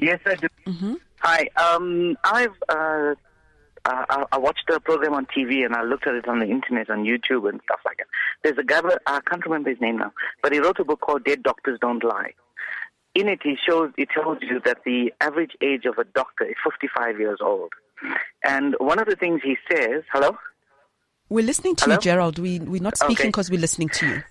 Yes, 0.00 0.20
I 0.26 0.34
do. 0.34 0.48
Mm-hmm. 0.66 0.94
Hi. 1.20 1.48
Um, 1.56 2.16
I've 2.24 2.54
uh, 2.68 3.14
I, 3.84 4.24
I 4.32 4.38
watched 4.38 4.68
a 4.70 4.80
program 4.80 5.14
on 5.14 5.26
TV 5.26 5.64
and 5.64 5.74
I 5.74 5.82
looked 5.82 6.06
at 6.06 6.14
it 6.14 6.28
on 6.28 6.38
the 6.38 6.46
internet 6.46 6.90
on 6.90 7.04
YouTube 7.04 7.48
and 7.48 7.60
stuff 7.64 7.80
like 7.84 7.98
that. 7.98 8.06
There's 8.42 8.58
a 8.58 8.64
guy, 8.64 8.80
I 9.06 9.20
can't 9.28 9.44
remember 9.44 9.70
his 9.70 9.80
name 9.80 9.98
now, 9.98 10.12
but 10.42 10.52
he 10.52 10.58
wrote 10.58 10.78
a 10.78 10.84
book 10.84 11.00
called 11.00 11.24
Dead 11.24 11.42
Doctors 11.42 11.78
Don't 11.80 12.04
Lie. 12.04 12.34
In 13.14 13.28
it, 13.28 13.40
he 13.42 13.56
shows 13.66 13.90
he 13.96 14.06
tells 14.06 14.38
you 14.42 14.60
that 14.64 14.78
the 14.84 15.12
average 15.20 15.52
age 15.60 15.84
of 15.84 15.98
a 15.98 16.04
doctor 16.04 16.44
is 16.44 16.54
55 16.64 17.18
years 17.18 17.38
old. 17.42 17.72
And 18.44 18.76
one 18.78 19.00
of 19.00 19.06
the 19.06 19.16
things 19.16 19.40
he 19.42 19.56
says, 19.70 20.04
hello. 20.12 20.38
We're 21.28 21.44
listening 21.44 21.76
to 21.76 21.84
Hello? 21.84 21.94
you, 21.96 22.00
Gerald. 22.00 22.38
We 22.38 22.60
we're 22.60 22.82
not 22.82 22.96
speaking 22.96 23.16
Okay. 23.16 23.28
because 23.28 23.50
we're 23.50 23.60
listening 23.60 23.88
to 23.90 24.06
you. 24.06 24.22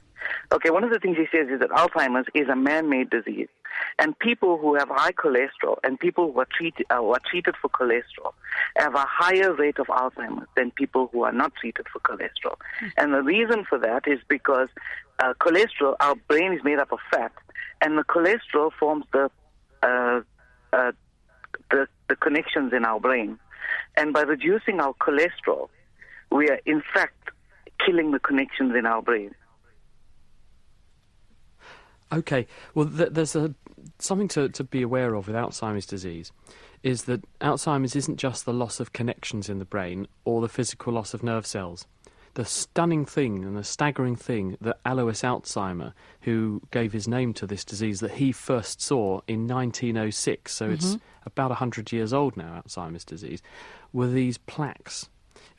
Okay, 0.51 0.69
one 0.69 0.83
of 0.83 0.91
the 0.91 0.99
things 0.99 1.17
he 1.17 1.25
says 1.35 1.47
is 1.49 1.59
that 1.59 1.69
Alzheimer's 1.69 2.27
is 2.33 2.47
a 2.49 2.55
man-made 2.55 3.09
disease, 3.09 3.47
and 3.97 4.17
people 4.19 4.57
who 4.57 4.75
have 4.75 4.89
high 4.89 5.11
cholesterol 5.11 5.77
and 5.83 5.99
people 5.99 6.31
who 6.31 6.39
are 6.39 6.47
treated 6.57 6.85
uh, 6.89 6.97
who 6.97 7.11
are 7.11 7.21
treated 7.29 7.55
for 7.61 7.69
cholesterol 7.69 8.33
have 8.77 8.95
a 8.95 9.05
higher 9.07 9.53
rate 9.53 9.79
of 9.79 9.87
Alzheimer's 9.87 10.47
than 10.55 10.71
people 10.71 11.09
who 11.11 11.23
are 11.23 11.31
not 11.31 11.53
treated 11.55 11.85
for 11.91 11.99
cholesterol. 11.99 12.55
And 12.97 13.13
the 13.13 13.21
reason 13.21 13.65
for 13.67 13.77
that 13.79 14.07
is 14.07 14.19
because 14.27 14.69
uh, 15.19 15.33
cholesterol, 15.41 15.95
our 15.99 16.15
brain 16.15 16.53
is 16.53 16.63
made 16.63 16.79
up 16.79 16.91
of 16.91 16.99
fat, 17.11 17.31
and 17.81 17.97
the 17.97 18.03
cholesterol 18.03 18.71
forms 18.79 19.05
the 19.11 19.29
uh, 19.83 20.21
uh, 20.73 20.91
the, 21.71 21.87
the 22.07 22.15
connections 22.15 22.73
in 22.73 22.85
our 22.85 22.99
brain. 22.99 23.37
And 23.97 24.13
by 24.13 24.21
reducing 24.21 24.79
our 24.79 24.93
cholesterol, 24.93 25.69
we 26.31 26.49
are 26.49 26.59
in 26.65 26.81
fact 26.93 27.29
killing 27.85 28.11
the 28.11 28.19
connections 28.19 28.75
in 28.77 28.85
our 28.85 29.01
brain. 29.01 29.33
Okay, 32.11 32.47
well, 32.73 32.87
th- 32.87 33.09
there's 33.11 33.35
a 33.35 33.53
something 33.99 34.27
to, 34.29 34.49
to 34.49 34.63
be 34.63 34.81
aware 34.81 35.13
of 35.13 35.27
with 35.27 35.35
Alzheimer's 35.35 35.85
disease 35.85 36.31
is 36.83 37.03
that 37.03 37.23
Alzheimer's 37.39 37.95
isn't 37.95 38.17
just 38.17 38.45
the 38.45 38.53
loss 38.53 38.79
of 38.79 38.93
connections 38.93 39.49
in 39.49 39.59
the 39.59 39.65
brain 39.65 40.07
or 40.25 40.41
the 40.41 40.49
physical 40.49 40.93
loss 40.93 41.13
of 41.13 41.23
nerve 41.23 41.45
cells. 41.45 41.85
The 42.35 42.45
stunning 42.45 43.05
thing 43.05 43.43
and 43.43 43.57
the 43.57 43.63
staggering 43.63 44.15
thing 44.15 44.57
that 44.61 44.79
Alois 44.85 45.23
Alzheimer, 45.23 45.93
who 46.21 46.61
gave 46.71 46.93
his 46.93 47.07
name 47.07 47.33
to 47.33 47.47
this 47.47 47.65
disease, 47.65 47.99
that 47.99 48.11
he 48.11 48.31
first 48.31 48.81
saw 48.81 49.21
in 49.27 49.47
1906, 49.47 50.53
so 50.53 50.69
it's 50.69 50.85
mm-hmm. 50.85 50.97
about 51.25 51.49
100 51.49 51.91
years 51.91 52.13
old 52.13 52.37
now, 52.37 52.61
Alzheimer's 52.65 53.03
disease, 53.03 53.41
were 53.91 54.07
these 54.07 54.37
plaques 54.37 55.09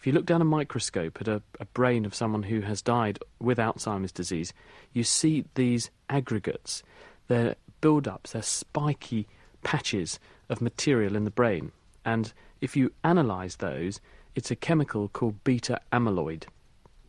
if 0.01 0.07
you 0.07 0.15
look 0.15 0.25
down 0.25 0.41
a 0.41 0.47
microscope 0.47 1.19
at 1.21 1.29
a, 1.29 1.43
a 1.61 1.67
brain 1.67 2.07
of 2.07 2.15
someone 2.15 2.45
who 2.45 2.63
has 2.63 2.81
died 2.81 3.19
with 3.39 3.59
Alzheimer's 3.59 4.13
disease, 4.13 4.55
you 4.95 5.05
see 5.05 5.45
these 5.57 5.91
aggregates. 6.09 6.83
They're 7.29 7.57
build 7.83 8.09
ups, 8.09 8.33
they're 8.33 8.41
spiky 8.41 9.29
patches 9.63 10.19
of 10.49 10.63
material 10.63 11.17
in 11.17 11.25
the 11.25 11.31
brain. 11.31 11.73
And 12.03 12.33
if 12.63 12.77
you 12.77 12.93
analyse 13.05 13.57
those, 13.57 14.01
it's 14.35 14.51
a 14.51 14.57
chemical 14.57 15.09
called 15.09 15.45
beta 15.45 15.79
amyloid. 15.93 16.45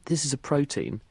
This 0.05 0.25
is 0.25 0.33
a 0.33 0.37
protein 0.37 1.01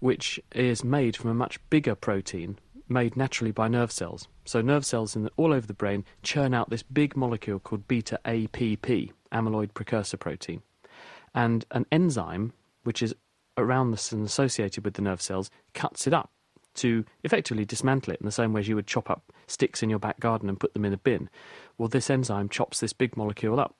which 0.00 0.40
is 0.56 0.82
made 0.82 1.16
from 1.16 1.30
a 1.30 1.34
much 1.34 1.60
bigger 1.70 1.94
protein 1.94 2.58
made 2.88 3.16
naturally 3.16 3.52
by 3.52 3.68
nerve 3.68 3.92
cells. 3.92 4.26
So 4.44 4.60
nerve 4.60 4.84
cells 4.84 5.14
the, 5.14 5.30
all 5.36 5.52
over 5.52 5.68
the 5.68 5.72
brain 5.72 6.04
churn 6.24 6.52
out 6.52 6.68
this 6.68 6.82
big 6.82 7.16
molecule 7.16 7.60
called 7.60 7.86
beta 7.86 8.18
APP, 8.24 9.12
amyloid 9.32 9.72
precursor 9.72 10.16
protein 10.16 10.62
and 11.38 11.64
an 11.70 11.86
enzyme, 11.92 12.52
which 12.82 13.00
is 13.00 13.14
around 13.56 13.92
this 13.92 14.10
and 14.10 14.26
associated 14.26 14.84
with 14.84 14.94
the 14.94 15.02
nerve 15.02 15.22
cells, 15.22 15.50
cuts 15.72 16.08
it 16.08 16.12
up 16.12 16.32
to 16.74 17.04
effectively 17.22 17.64
dismantle 17.64 18.12
it 18.12 18.20
in 18.20 18.26
the 18.26 18.32
same 18.32 18.52
way 18.52 18.60
as 18.60 18.66
you 18.66 18.74
would 18.74 18.88
chop 18.88 19.08
up 19.08 19.32
sticks 19.46 19.80
in 19.80 19.88
your 19.88 20.00
back 20.00 20.18
garden 20.18 20.48
and 20.48 20.58
put 20.58 20.74
them 20.74 20.84
in 20.84 20.92
a 20.92 20.96
bin. 20.96 21.30
Well, 21.76 21.88
this 21.88 22.10
enzyme 22.10 22.48
chops 22.48 22.80
this 22.80 22.92
big 22.92 23.16
molecule 23.16 23.60
up. 23.60 23.76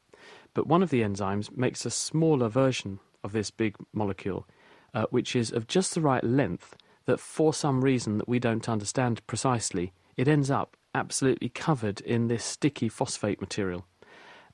But 0.55 0.69
one 0.69 0.85
of 0.85 0.91
the 0.91 1.03
enzymes 1.03 1.57
makes 1.57 1.85
a 1.85 1.91
smaller 1.91 2.49
version 2.49 3.01
of 3.25 3.33
this 3.33 3.51
big 3.51 3.75
molecule, 3.93 4.47
uh, 4.95 5.07
which 5.11 5.35
is 5.35 5.51
of 5.51 5.67
just 5.67 5.97
the 5.97 6.01
right 6.01 6.23
length 6.23 6.77
that 7.07 7.19
for 7.19 7.53
some 7.53 7.83
reason 7.83 8.19
that 8.19 8.29
we 8.29 8.39
don't 8.39 8.69
understand 8.69 9.27
precisely, 9.27 9.93
it 10.17 10.29
ends 10.29 10.49
up 10.49 10.77
absolutely 10.95 11.49
covered 11.49 12.01
in 12.03 12.29
this 12.29 12.45
sticky 12.45 12.89
phosphate 12.89 13.41
material. 13.41 13.85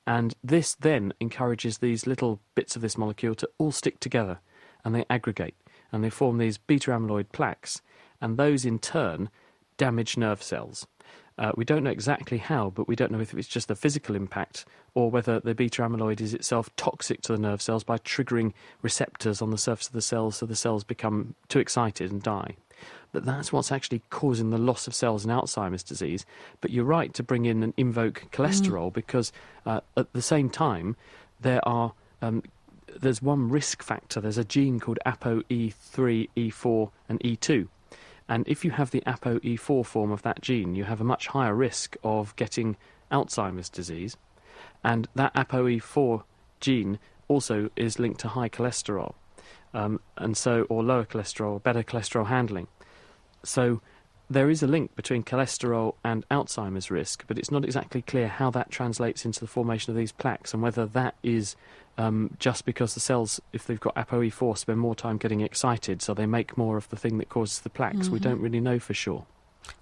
And 0.07 0.35
this 0.43 0.75
then 0.75 1.13
encourages 1.19 1.79
these 1.79 2.05
little 2.05 2.39
bits 2.53 2.75
of 2.75 2.81
this 2.81 2.97
molecule 2.97 3.35
to 3.35 3.49
all 3.57 3.71
stick 3.71 3.99
together 3.99 4.39
and 4.83 4.93
they 4.93 5.05
aggregate 5.09 5.55
and 5.91 6.03
they 6.03 6.09
form 6.09 6.37
these 6.37 6.57
beta 6.57 6.91
amyloid 6.91 7.31
plaques. 7.31 7.81
And 8.21 8.37
those 8.37 8.65
in 8.65 8.79
turn 8.79 9.29
damage 9.77 10.17
nerve 10.17 10.41
cells. 10.41 10.87
Uh, 11.37 11.51
we 11.57 11.65
don't 11.65 11.83
know 11.83 11.89
exactly 11.89 12.37
how, 12.37 12.69
but 12.69 12.87
we 12.87 12.95
don't 12.95 13.11
know 13.11 13.19
if 13.19 13.33
it's 13.33 13.47
just 13.47 13.67
the 13.67 13.75
physical 13.75 14.15
impact 14.15 14.63
or 14.93 15.11
whether 15.11 15.39
the 15.41 15.53
beta 15.53 15.81
amyloid 15.81 16.21
is 16.21 16.33
itself 16.33 16.73
toxic 16.77 17.21
to 17.21 17.33
the 17.33 17.37
nerve 17.37 17.61
cells 17.61 17.83
by 17.83 17.97
triggering 17.97 18.53
receptors 18.81 19.41
on 19.41 19.49
the 19.49 19.57
surface 19.57 19.87
of 19.87 19.93
the 19.93 20.01
cells 20.01 20.37
so 20.37 20.45
the 20.45 20.55
cells 20.55 20.85
become 20.85 21.35
too 21.49 21.59
excited 21.59 22.09
and 22.11 22.23
die. 22.23 22.55
But 23.15 23.23
that's 23.23 23.53
what's 23.53 23.71
actually 23.71 24.01
causing 24.09 24.49
the 24.49 24.57
loss 24.57 24.87
of 24.87 24.93
cells 24.93 25.23
in 25.23 25.31
Alzheimer's 25.31 25.83
disease. 25.83 26.25
But 26.59 26.71
you're 26.71 26.83
right 26.83 27.13
to 27.13 27.23
bring 27.23 27.45
in 27.45 27.63
and 27.63 27.73
invoke 27.77 28.25
cholesterol 28.33 28.91
because 28.91 29.31
uh, 29.65 29.79
at 29.95 30.11
the 30.11 30.21
same 30.21 30.49
time 30.49 30.97
there 31.39 31.65
are 31.65 31.93
um, 32.21 32.43
there's 32.93 33.21
one 33.21 33.49
risk 33.49 33.81
factor. 33.81 34.19
There's 34.19 34.37
a 34.37 34.43
gene 34.43 34.81
called 34.81 34.99
ApoE3, 35.05 36.27
E4, 36.35 36.91
and 37.07 37.21
E2. 37.21 37.69
And 38.27 38.45
if 38.49 38.65
you 38.65 38.71
have 38.71 38.91
the 38.91 39.01
ApoE4 39.07 39.85
form 39.85 40.11
of 40.11 40.21
that 40.23 40.41
gene, 40.41 40.75
you 40.75 40.83
have 40.83 40.99
a 40.99 41.05
much 41.05 41.27
higher 41.27 41.55
risk 41.55 41.95
of 42.03 42.35
getting 42.35 42.75
Alzheimer's 43.13 43.69
disease. 43.69 44.17
And 44.83 45.07
that 45.15 45.33
ApoE4 45.35 46.23
gene 46.59 46.99
also 47.29 47.69
is 47.77 47.97
linked 47.97 48.19
to 48.19 48.27
high 48.27 48.49
cholesterol, 48.49 49.13
um, 49.73 50.01
and 50.17 50.35
so 50.35 50.63
or 50.63 50.83
lower 50.83 51.05
cholesterol, 51.05 51.53
or 51.53 51.59
better 51.61 51.81
cholesterol 51.81 52.27
handling. 52.27 52.67
So 53.45 53.81
there 54.29 54.49
is 54.49 54.63
a 54.63 54.67
link 54.67 54.95
between 54.95 55.23
cholesterol 55.23 55.95
and 56.03 56.27
Alzheimer's 56.29 56.89
risk, 56.89 57.25
but 57.27 57.37
it's 57.37 57.51
not 57.51 57.63
exactly 57.63 58.01
clear 58.01 58.27
how 58.27 58.49
that 58.51 58.71
translates 58.71 59.25
into 59.25 59.39
the 59.39 59.47
formation 59.47 59.91
of 59.91 59.97
these 59.97 60.11
plaques 60.11 60.53
and 60.53 60.63
whether 60.63 60.85
that 60.87 61.15
is 61.23 61.55
um, 61.97 62.35
just 62.39 62.65
because 62.65 62.93
the 62.93 62.99
cells, 62.99 63.39
if 63.53 63.67
they've 63.67 63.79
got 63.79 63.95
ApoE4, 63.95 64.57
spend 64.57 64.79
more 64.79 64.95
time 64.95 65.17
getting 65.17 65.41
excited, 65.41 66.01
so 66.01 66.13
they 66.13 66.25
make 66.25 66.57
more 66.57 66.77
of 66.77 66.89
the 66.89 66.97
thing 66.97 67.19
that 67.19 67.29
causes 67.29 67.61
the 67.61 67.69
plaques. 67.69 68.09
We 68.09 68.19
don't 68.19 68.41
really 68.41 68.59
know 68.59 68.79
for 68.79 68.93
sure. 68.93 69.25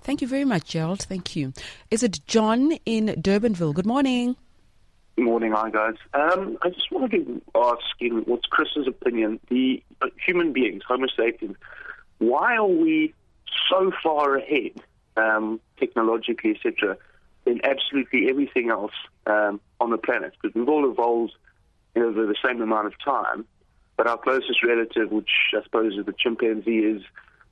Thank 0.02 0.22
you 0.22 0.28
very 0.28 0.46
much, 0.46 0.66
Gerald. 0.66 1.02
Thank 1.02 1.36
you. 1.36 1.54
Is 1.90 2.04
it 2.04 2.20
John 2.28 2.74
in 2.86 3.08
Durbanville? 3.08 3.74
Good 3.74 3.86
morning. 3.86 4.36
Good 5.16 5.26
Morning, 5.26 5.52
hi 5.52 5.70
guys. 5.70 5.96
Um, 6.14 6.58
I 6.64 6.70
just 6.70 6.92
wanted 6.92 7.12
to 7.12 7.42
ask, 7.56 7.84
in 8.00 8.24
what's 8.26 8.46
Chris's 8.48 8.88
opinion? 8.88 9.40
The 9.50 9.84
uh, 10.02 10.08
human 10.26 10.54
beings, 10.54 10.82
Homo 10.88 11.06
sapiens, 11.16 11.56
why 12.18 12.56
are 12.56 12.66
we 12.66 13.14
so 13.70 13.92
far 14.02 14.36
ahead, 14.36 14.72
um, 15.18 15.60
technologically, 15.78 16.52
etc., 16.52 16.98
than 17.46 17.60
absolutely 17.66 18.30
everything 18.30 18.70
else 18.70 18.94
um, 19.28 19.60
on 19.80 19.90
the 19.90 19.98
planet? 19.98 20.34
Because 20.42 20.56
we've 20.56 20.70
all 20.70 20.90
evolved 20.90 21.34
over 21.96 22.26
the 22.26 22.36
same 22.44 22.62
amount 22.62 22.88
of 22.88 22.94
time, 23.04 23.46
but 23.98 24.08
our 24.08 24.18
closest 24.18 24.64
relative, 24.64 25.12
which 25.12 25.30
I 25.58 25.64
suppose 25.64 25.98
is 25.98 26.06
the 26.06 26.14
chimpanzee, 26.18 26.80
is 26.80 27.02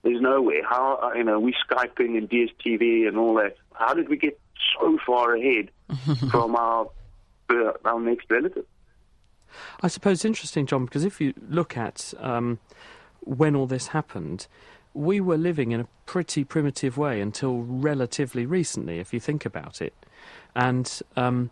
is 0.03 0.19
nowhere. 0.19 0.63
How 0.67 0.99
uh, 1.01 1.13
you 1.17 1.23
know 1.23 1.39
we 1.39 1.53
skyping 1.69 2.17
and 2.17 2.29
DSTV 2.29 3.07
and 3.07 3.17
all 3.17 3.35
that? 3.35 3.57
How 3.73 3.93
did 3.93 4.09
we 4.09 4.17
get 4.17 4.39
so 4.79 4.97
far 5.05 5.35
ahead 5.35 5.69
from 6.31 6.55
our 6.55 6.87
uh, 7.49 7.71
our 7.85 7.99
next 7.99 8.29
relative? 8.29 8.65
I 9.81 9.87
suppose 9.87 10.19
it's 10.19 10.25
interesting, 10.25 10.65
John, 10.65 10.85
because 10.85 11.03
if 11.03 11.19
you 11.19 11.33
look 11.49 11.75
at 11.75 12.13
um, 12.19 12.59
when 13.19 13.55
all 13.55 13.67
this 13.67 13.87
happened, 13.87 14.47
we 14.93 15.19
were 15.19 15.37
living 15.37 15.71
in 15.71 15.79
a 15.79 15.87
pretty 16.05 16.43
primitive 16.43 16.97
way 16.97 17.21
until 17.21 17.61
relatively 17.61 18.45
recently, 18.45 18.99
if 18.99 19.13
you 19.13 19.19
think 19.19 19.45
about 19.45 19.81
it. 19.81 19.93
And 20.55 21.01
um, 21.15 21.49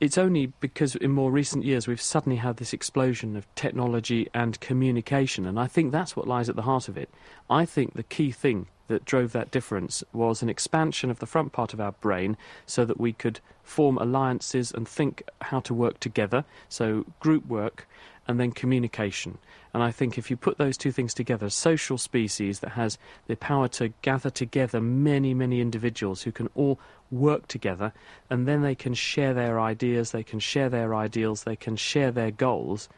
it's 0.00 0.16
only 0.16 0.46
because 0.60 0.96
in 0.96 1.10
more 1.10 1.30
recent 1.30 1.64
years 1.64 1.86
we've 1.86 2.00
suddenly 2.00 2.38
had 2.38 2.56
this 2.56 2.72
explosion 2.72 3.36
of 3.36 3.46
technology 3.54 4.28
and 4.32 4.58
communication, 4.60 5.46
and 5.46 5.60
I 5.60 5.66
think 5.66 5.92
that's 5.92 6.16
what 6.16 6.26
lies 6.26 6.48
at 6.48 6.56
the 6.56 6.62
heart 6.62 6.88
of 6.88 6.96
it. 6.96 7.10
I 7.50 7.66
think 7.66 7.94
the 7.94 8.02
key 8.02 8.32
thing 8.32 8.66
that 8.86 9.04
drove 9.04 9.32
that 9.32 9.50
difference 9.50 10.02
was 10.12 10.42
an 10.42 10.48
expansion 10.48 11.10
of 11.10 11.20
the 11.20 11.26
front 11.26 11.52
part 11.52 11.72
of 11.74 11.80
our 11.80 11.92
brain 11.92 12.36
so 12.66 12.84
that 12.84 12.98
we 12.98 13.12
could 13.12 13.40
form 13.62 13.98
alliances 13.98 14.72
and 14.72 14.88
think 14.88 15.22
how 15.42 15.60
to 15.60 15.74
work 15.74 16.00
together, 16.00 16.44
so 16.68 17.04
group 17.20 17.46
work 17.46 17.86
and 18.26 18.40
then 18.40 18.52
communication. 18.52 19.38
And 19.72 19.82
I 19.82 19.90
think 19.90 20.18
if 20.18 20.30
you 20.30 20.36
put 20.36 20.58
those 20.58 20.76
two 20.76 20.90
things 20.90 21.14
together, 21.14 21.46
a 21.46 21.50
social 21.50 21.98
species 21.98 22.60
that 22.60 22.72
has 22.72 22.98
the 23.26 23.36
power 23.36 23.68
to 23.68 23.88
gather 24.02 24.30
together 24.30 24.80
many, 24.80 25.32
many 25.32 25.60
individuals 25.60 26.22
who 26.22 26.32
can 26.32 26.48
all 26.54 26.78
work 27.10 27.46
together, 27.46 27.92
and 28.28 28.48
then 28.48 28.62
they 28.62 28.74
can 28.74 28.94
share 28.94 29.32
their 29.34 29.60
ideas, 29.60 30.10
they 30.10 30.22
can 30.22 30.40
share 30.40 30.68
their 30.68 30.94
ideals, 30.94 31.44
they 31.44 31.56
can 31.56 31.76
share 31.76 32.10
their 32.10 32.30
goals, 32.30 32.88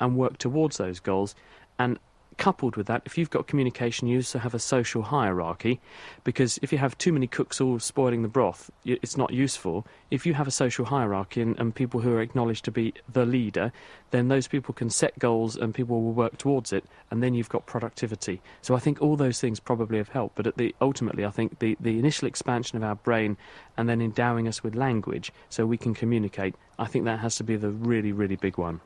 and 0.00 0.16
work 0.16 0.38
towards 0.38 0.76
those 0.76 1.00
goals. 1.00 1.34
And 1.78 1.98
coupled 2.40 2.74
with 2.74 2.86
that, 2.86 3.02
if 3.04 3.18
you've 3.18 3.30
got 3.30 3.46
communication, 3.46 4.08
you 4.08 4.18
also 4.18 4.38
have 4.38 4.54
a 4.54 4.58
social 4.58 5.02
hierarchy, 5.02 5.78
because 6.24 6.58
if 6.62 6.72
you 6.72 6.78
have 6.78 6.96
too 6.96 7.12
many 7.12 7.26
cooks 7.26 7.60
all 7.60 7.78
spoiling 7.78 8.22
the 8.22 8.28
broth, 8.28 8.70
it's 8.84 9.16
not 9.18 9.30
useful. 9.32 9.86
If 10.10 10.24
you 10.24 10.32
have 10.32 10.48
a 10.48 10.50
social 10.50 10.86
hierarchy 10.86 11.42
and, 11.42 11.56
and 11.60 11.74
people 11.74 12.00
who 12.00 12.14
are 12.14 12.22
acknowledged 12.22 12.64
to 12.64 12.70
be 12.70 12.94
the 13.12 13.26
leader, 13.26 13.72
then 14.10 14.28
those 14.28 14.48
people 14.48 14.72
can 14.72 14.88
set 14.88 15.18
goals 15.18 15.54
and 15.54 15.74
people 15.74 16.00
will 16.02 16.14
work 16.14 16.38
towards 16.38 16.72
it, 16.72 16.84
and 17.10 17.22
then 17.22 17.34
you've 17.34 17.50
got 17.50 17.66
productivity. 17.66 18.40
So 18.62 18.74
I 18.74 18.78
think 18.78 19.02
all 19.02 19.16
those 19.16 19.38
things 19.38 19.60
probably 19.60 19.98
have 19.98 20.08
helped. 20.08 20.36
But 20.36 20.56
the 20.56 20.74
ultimately, 20.80 21.26
I 21.26 21.30
think 21.30 21.58
the, 21.58 21.76
the 21.78 21.98
initial 21.98 22.26
expansion 22.26 22.78
of 22.78 22.82
our 22.82 22.96
brain 22.96 23.36
and 23.76 23.86
then 23.86 24.00
endowing 24.00 24.48
us 24.48 24.64
with 24.64 24.74
language 24.74 25.30
so 25.50 25.66
we 25.66 25.76
can 25.76 25.92
communicate, 25.92 26.54
I 26.78 26.86
think 26.86 27.04
that 27.04 27.20
has 27.20 27.36
to 27.36 27.44
be 27.44 27.56
the 27.56 27.70
really, 27.70 28.12
really 28.12 28.36
big 28.36 28.56
one. 28.56 28.80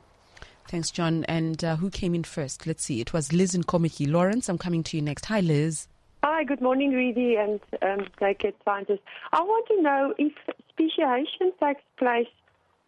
Thanks, 0.69 0.91
John. 0.91 1.25
And 1.25 1.63
uh, 1.63 1.77
who 1.77 1.91
came 1.91 2.15
in 2.15 2.25
first? 2.25 2.67
Let's 2.67 2.85
see. 2.85 3.01
It 3.01 3.13
was 3.13 3.33
Liz 3.33 3.55
and 3.55 3.67
Kommetjie. 3.67 4.11
Lawrence, 4.11 4.49
I'm 4.49 4.59
coming 4.59 4.83
to 4.85 4.97
you 4.97 5.03
next. 5.03 5.27
Hi, 5.27 5.41
Liz. 5.41 5.89
Hi, 6.25 6.43
good 6.43 6.63
morning, 6.63 6.93
Redi 6.93 7.37
and 7.37 7.61
um, 7.83 8.07
naked 8.19 8.55
scientists. 8.65 9.03
I 9.35 9.43
want 9.43 9.67
to 9.69 9.83
know 9.83 10.15
if 10.17 10.33
speciation 10.71 11.53
takes 11.63 11.83
place 11.99 12.29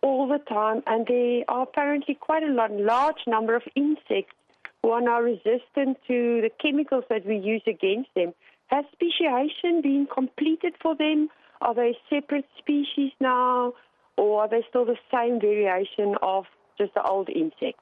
all 0.03 0.27
the 0.27 0.39
time, 0.39 0.83
and 0.87 1.07
there 1.07 1.45
are 1.49 1.65
apparently 1.65 2.15
quite 2.15 2.43
a 2.43 2.51
lot, 2.51 2.73
large 2.73 3.27
number 3.27 3.55
of 3.55 3.63
insects 3.75 4.35
who 4.83 4.91
are 4.91 5.03
now 5.03 5.21
resistant 5.21 5.99
to 6.09 6.41
the 6.41 6.51
chemicals 6.63 7.05
that 7.11 7.27
we 7.27 7.37
use 7.37 7.63
against 7.67 8.09
them. 8.15 8.33
Has 8.69 8.87
speciation 8.93 9.83
been 9.83 10.09
completed 10.13 10.75
for 10.81 10.97
them? 10.97 11.29
Are 11.61 11.75
they 11.75 11.95
separate 12.09 12.47
species 12.59 13.13
now, 13.21 13.75
or 14.17 14.43
are 14.43 14.49
they 14.49 14.65
still 14.69 14.87
the 14.87 14.97
same 15.13 15.41
variation 15.41 16.17
of 16.23 16.47
just 16.79 16.95
the 16.95 17.03
old 17.03 17.29
insect. 17.29 17.81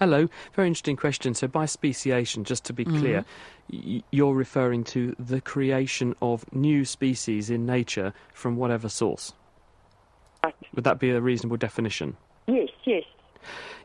Hello, 0.00 0.28
very 0.54 0.66
interesting 0.66 0.96
question. 0.96 1.34
So, 1.34 1.46
by 1.46 1.66
speciation, 1.66 2.44
just 2.44 2.64
to 2.64 2.72
be 2.72 2.86
mm-hmm. 2.86 3.00
clear, 3.00 3.24
y- 3.70 4.02
you're 4.10 4.34
referring 4.34 4.82
to 4.84 5.14
the 5.18 5.42
creation 5.42 6.14
of 6.22 6.50
new 6.54 6.86
species 6.86 7.50
in 7.50 7.66
nature 7.66 8.14
from 8.32 8.56
whatever 8.56 8.88
source. 8.88 9.34
Right. 10.42 10.54
Would 10.74 10.84
that 10.84 11.00
be 11.00 11.10
a 11.10 11.20
reasonable 11.20 11.58
definition? 11.58 12.16
Yes, 12.46 12.70
yes. 12.84 13.04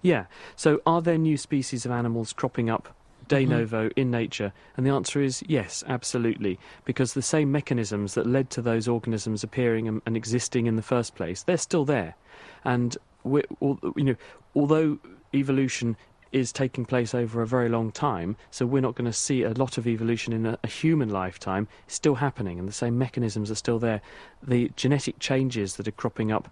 Yeah. 0.04 0.28
So, 0.56 0.82
are 0.86 1.02
there 1.02 1.18
new 1.18 1.36
species 1.36 1.86
of 1.86 1.92
animals 1.92 2.32
cropping 2.32 2.70
up 2.70 2.96
de 3.28 3.42
mm-hmm. 3.42 3.50
novo 3.50 3.90
in 3.98 4.10
nature? 4.10 4.54
And 4.78 4.86
the 4.86 4.92
answer 4.92 5.22
is 5.22 5.44
yes, 5.48 5.84
absolutely. 5.86 6.58
Because 6.86 7.14
the 7.14 7.22
same 7.22 7.52
mechanisms 7.52 8.14
that 8.14 8.26
led 8.26 8.50
to 8.52 8.62
those 8.62 8.88
organisms 8.88 9.44
appearing 9.44 9.86
and, 9.90 10.02
and 10.06 10.16
existing 10.16 10.66
in 10.66 10.78
the 10.78 10.82
first 10.82 11.14
place, 11.14 11.44
they're 11.44 11.58
still 11.58 11.84
there. 11.84 12.16
And 12.64 12.96
you 13.26 14.04
know, 14.04 14.16
although 14.56 15.00
evolution 15.34 15.98
is 16.32 16.52
taking 16.52 16.86
place 16.86 17.16
over 17.16 17.42
a 17.42 17.48
very 17.48 17.70
long 17.70 17.92
time, 17.92 18.36
so 18.52 18.66
we're 18.66 18.82
not 18.82 18.96
going 18.96 19.10
to 19.10 19.14
see 19.14 19.44
a 19.44 19.52
lot 19.52 19.78
of 19.78 19.88
evolution 19.88 20.34
in 20.34 20.46
a, 20.46 20.60
a, 20.64 20.68
human 20.68 21.10
lifetime. 21.10 21.68
It's 21.86 21.96
still 21.96 22.16
happening, 22.16 22.60
and 22.60 22.68
the 22.68 22.74
same 22.74 22.98
mechanisms 22.98 23.50
are 23.50 23.56
still 23.56 23.80
there. 23.80 24.02
The 24.44 24.70
genetic 24.76 25.20
changes 25.20 25.78
that 25.78 25.88
are 25.88 25.92
cropping 25.92 26.32
up 26.32 26.50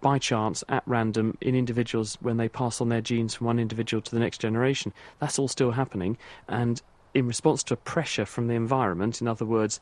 by 0.00 0.18
chance 0.18 0.62
at 0.68 0.82
random 0.86 1.36
in 1.40 1.54
individuals 1.54 2.18
when 2.20 2.36
they 2.36 2.48
pass 2.48 2.80
on 2.80 2.88
their 2.88 3.00
genes 3.00 3.34
from 3.34 3.46
one 3.46 3.58
individual 3.58 4.00
to 4.02 4.10
the 4.10 4.20
next 4.20 4.38
generation, 4.38 4.92
that's 5.18 5.38
all 5.38 5.48
still 5.48 5.72
happening. 5.72 6.18
And 6.48 6.80
in 7.14 7.26
response 7.26 7.62
to 7.64 7.76
pressure 7.76 8.24
from 8.24 8.48
the 8.48 8.54
environment, 8.54 9.20
in 9.20 9.28
other 9.28 9.44
words, 9.44 9.80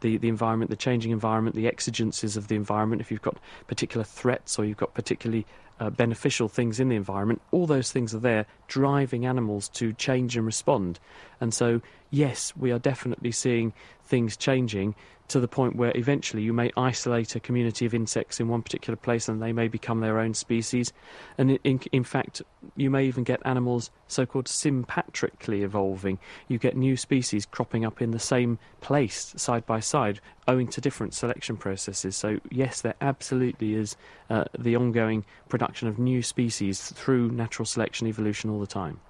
the, 0.00 0.16
the 0.16 0.28
environment, 0.28 0.70
the 0.70 0.76
changing 0.76 1.12
environment, 1.12 1.56
the 1.56 1.66
exigencies 1.66 2.36
of 2.36 2.48
the 2.48 2.56
environment, 2.56 3.00
if 3.00 3.10
you've 3.10 3.22
got 3.22 3.38
particular 3.66 4.04
threats 4.04 4.58
or 4.58 4.64
you've 4.64 4.76
got 4.76 4.94
particularly 4.94 5.46
uh, 5.82 5.90
beneficial 5.90 6.48
things 6.48 6.78
in 6.78 6.88
the 6.88 6.94
environment, 6.94 7.42
all 7.50 7.66
those 7.66 7.90
things 7.90 8.14
are 8.14 8.20
there 8.20 8.46
driving 8.68 9.26
animals 9.26 9.68
to 9.68 9.92
change 9.92 10.36
and 10.36 10.46
respond. 10.46 11.00
And 11.40 11.52
so, 11.52 11.80
yes, 12.08 12.52
we 12.56 12.70
are 12.70 12.78
definitely 12.78 13.32
seeing 13.32 13.72
things 14.04 14.36
changing 14.36 14.94
to 15.32 15.40
the 15.40 15.48
point 15.48 15.76
where 15.76 15.92
eventually 15.94 16.42
you 16.42 16.52
may 16.52 16.70
isolate 16.76 17.34
a 17.34 17.40
community 17.40 17.86
of 17.86 17.94
insects 17.94 18.38
in 18.38 18.48
one 18.48 18.60
particular 18.60 18.96
place 18.96 19.30
and 19.30 19.42
they 19.42 19.52
may 19.52 19.66
become 19.66 20.00
their 20.00 20.18
own 20.18 20.34
species. 20.34 20.92
And 21.38 21.58
in, 21.64 21.80
in 21.90 22.04
fact, 22.04 22.42
you 22.76 22.90
may 22.90 23.06
even 23.06 23.24
get 23.24 23.40
animals 23.46 23.90
so 24.08 24.26
called 24.26 24.46
sympatrically 24.46 25.62
evolving. 25.62 26.18
You 26.48 26.58
get 26.58 26.76
new 26.76 26.98
species 26.98 27.46
cropping 27.46 27.82
up 27.82 28.02
in 28.02 28.10
the 28.10 28.18
same 28.18 28.58
place 28.82 29.32
side 29.38 29.64
by 29.64 29.80
side 29.80 30.20
owing 30.46 30.68
to 30.68 30.82
different 30.82 31.14
selection 31.14 31.56
processes. 31.56 32.14
So, 32.14 32.38
yes, 32.50 32.82
there 32.82 32.96
absolutely 33.00 33.72
is 33.72 33.96
uh, 34.28 34.44
the 34.58 34.76
ongoing 34.76 35.24
production 35.48 35.88
of 35.88 35.98
new 35.98 36.22
species 36.22 36.92
through 36.92 37.30
natural 37.30 37.64
selection 37.64 38.06
evolution 38.06 38.50
all 38.50 38.60
the 38.60 38.66
time. 38.66 39.00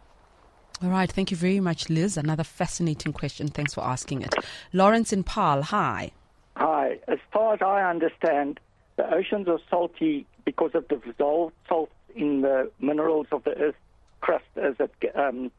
All 0.82 0.90
right. 0.90 1.10
Thank 1.10 1.30
you 1.30 1.36
very 1.36 1.60
much, 1.60 1.88
Liz. 1.88 2.16
Another 2.16 2.42
fascinating 2.42 3.12
question. 3.12 3.46
Thanks 3.48 3.74
for 3.74 3.82
asking 3.82 4.22
it. 4.22 4.34
Lawrence 4.72 5.12
in 5.12 5.22
Paarl, 5.22 5.62
hi. 5.62 6.10
Hi. 6.56 6.98
As 7.06 7.18
far 7.32 7.54
as 7.54 7.62
I 7.62 7.88
understand, 7.88 8.58
the 8.96 9.08
oceans 9.14 9.46
are 9.46 9.60
salty 9.70 10.26
because 10.44 10.72
of 10.74 10.88
the 10.88 10.96
dissolved 10.96 11.54
salts 11.68 11.92
in 12.16 12.40
the 12.40 12.70
minerals 12.80 13.28
of 13.30 13.44
the 13.44 13.56
Earth 13.56 13.76
crust 14.20 14.44
as 14.56 14.74
it 14.80 14.92
um, 15.14 15.52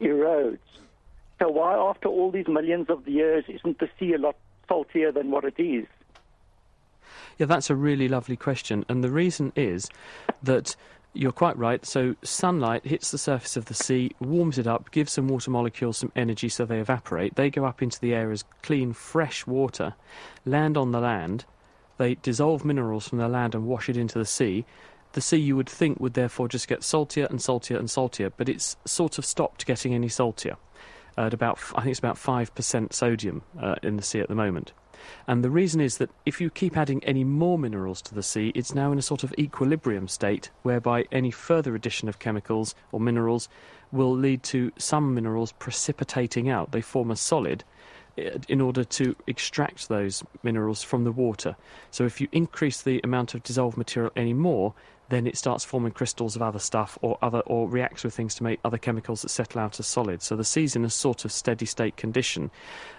erodes. 0.00 0.58
So 1.40 1.48
why, 1.48 1.74
after 1.74 2.08
all 2.08 2.32
these 2.32 2.48
millions 2.48 2.90
of 2.90 3.06
years, 3.06 3.44
isn't 3.48 3.78
the 3.78 3.88
sea 3.98 4.14
a 4.14 4.18
lot 4.18 4.36
saltier 4.66 5.12
than 5.12 5.30
what 5.30 5.44
it 5.44 5.54
is? 5.58 5.86
Yeah, 7.38 7.46
that's 7.46 7.70
a 7.70 7.76
really 7.76 8.08
lovely 8.08 8.36
question. 8.36 8.84
And 8.88 9.04
the 9.04 9.10
reason 9.10 9.52
is 9.54 9.88
that 10.42 10.74
you're 11.18 11.32
quite 11.32 11.58
right. 11.58 11.84
So 11.84 12.14
sunlight 12.22 12.86
hits 12.86 13.10
the 13.10 13.18
surface 13.18 13.56
of 13.56 13.64
the 13.64 13.74
sea, 13.74 14.12
warms 14.20 14.56
it 14.56 14.68
up, 14.68 14.92
gives 14.92 15.12
some 15.12 15.26
water 15.26 15.50
molecules 15.50 15.98
some 15.98 16.12
energy 16.14 16.48
so 16.48 16.64
they 16.64 16.78
evaporate. 16.78 17.34
They 17.34 17.50
go 17.50 17.64
up 17.64 17.82
into 17.82 17.98
the 18.00 18.14
air 18.14 18.30
as 18.30 18.44
clean, 18.62 18.92
fresh 18.92 19.44
water, 19.44 19.94
land 20.46 20.76
on 20.76 20.92
the 20.92 21.00
land. 21.00 21.44
They 21.96 22.14
dissolve 22.14 22.64
minerals 22.64 23.08
from 23.08 23.18
the 23.18 23.26
land 23.26 23.56
and 23.56 23.66
wash 23.66 23.88
it 23.88 23.96
into 23.96 24.16
the 24.16 24.24
sea. 24.24 24.64
The 25.12 25.20
sea, 25.20 25.38
you 25.38 25.56
would 25.56 25.68
think, 25.68 25.98
would 25.98 26.14
therefore 26.14 26.46
just 26.46 26.68
get 26.68 26.84
saltier 26.84 27.26
and 27.28 27.42
saltier 27.42 27.78
and 27.78 27.90
saltier, 27.90 28.30
but 28.30 28.48
it's 28.48 28.76
sort 28.84 29.18
of 29.18 29.24
stopped 29.24 29.66
getting 29.66 29.94
any 29.94 30.08
saltier. 30.08 30.56
At 31.16 31.34
about, 31.34 31.58
I 31.74 31.80
think 31.80 31.90
it's 31.90 31.98
about 31.98 32.14
5% 32.14 32.92
sodium 32.92 33.42
uh, 33.60 33.74
in 33.82 33.96
the 33.96 34.04
sea 34.04 34.20
at 34.20 34.28
the 34.28 34.36
moment. 34.36 34.72
And 35.26 35.44
the 35.44 35.50
reason 35.50 35.80
is 35.80 35.98
that 35.98 36.10
if 36.26 36.40
you 36.40 36.50
keep 36.50 36.76
adding 36.76 37.02
any 37.04 37.24
more 37.24 37.58
minerals 37.58 38.02
to 38.02 38.14
the 38.14 38.22
sea, 38.22 38.52
it's 38.54 38.74
now 38.74 38.92
in 38.92 38.98
a 38.98 39.02
sort 39.02 39.24
of 39.24 39.34
equilibrium 39.38 40.08
state 40.08 40.50
whereby 40.62 41.04
any 41.12 41.30
further 41.30 41.74
addition 41.74 42.08
of 42.08 42.18
chemicals 42.18 42.74
or 42.92 43.00
minerals 43.00 43.48
will 43.92 44.14
lead 44.14 44.42
to 44.42 44.72
some 44.78 45.14
minerals 45.14 45.52
precipitating 45.52 46.48
out. 46.48 46.72
They 46.72 46.80
form 46.80 47.10
a 47.10 47.16
solid 47.16 47.64
eh, 48.16 48.38
in 48.48 48.60
order 48.60 48.84
to 48.84 49.16
extract 49.26 49.88
those 49.88 50.22
minerals 50.42 50.82
from 50.82 51.04
the 51.04 51.12
water. 51.12 51.56
So 51.90 52.04
if 52.04 52.20
you 52.20 52.28
increase 52.32 52.82
the 52.82 53.00
amount 53.02 53.34
of 53.34 53.42
dissolved 53.42 53.76
material 53.76 54.12
any 54.16 54.34
more, 54.34 54.74
then 55.08 55.26
it 55.26 55.36
starts 55.36 55.64
forming 55.64 55.92
crystals 55.92 56.36
of 56.36 56.42
other 56.42 56.58
stuff 56.58 56.98
or 57.00 57.16
other 57.22 57.40
or 57.40 57.68
reacts 57.68 58.04
with 58.04 58.14
things 58.14 58.34
to 58.34 58.42
make 58.42 58.60
other 58.64 58.76
chemicals 58.76 59.22
that 59.22 59.30
settle 59.30 59.60
out 59.60 59.80
as 59.80 59.86
solids. 59.86 60.26
So 60.26 60.36
the 60.36 60.44
sea's 60.44 60.76
in 60.76 60.84
a 60.84 60.90
sort 60.90 61.24
of 61.24 61.32
steady 61.32 61.64
state 61.64 61.96
condition. 61.96 62.50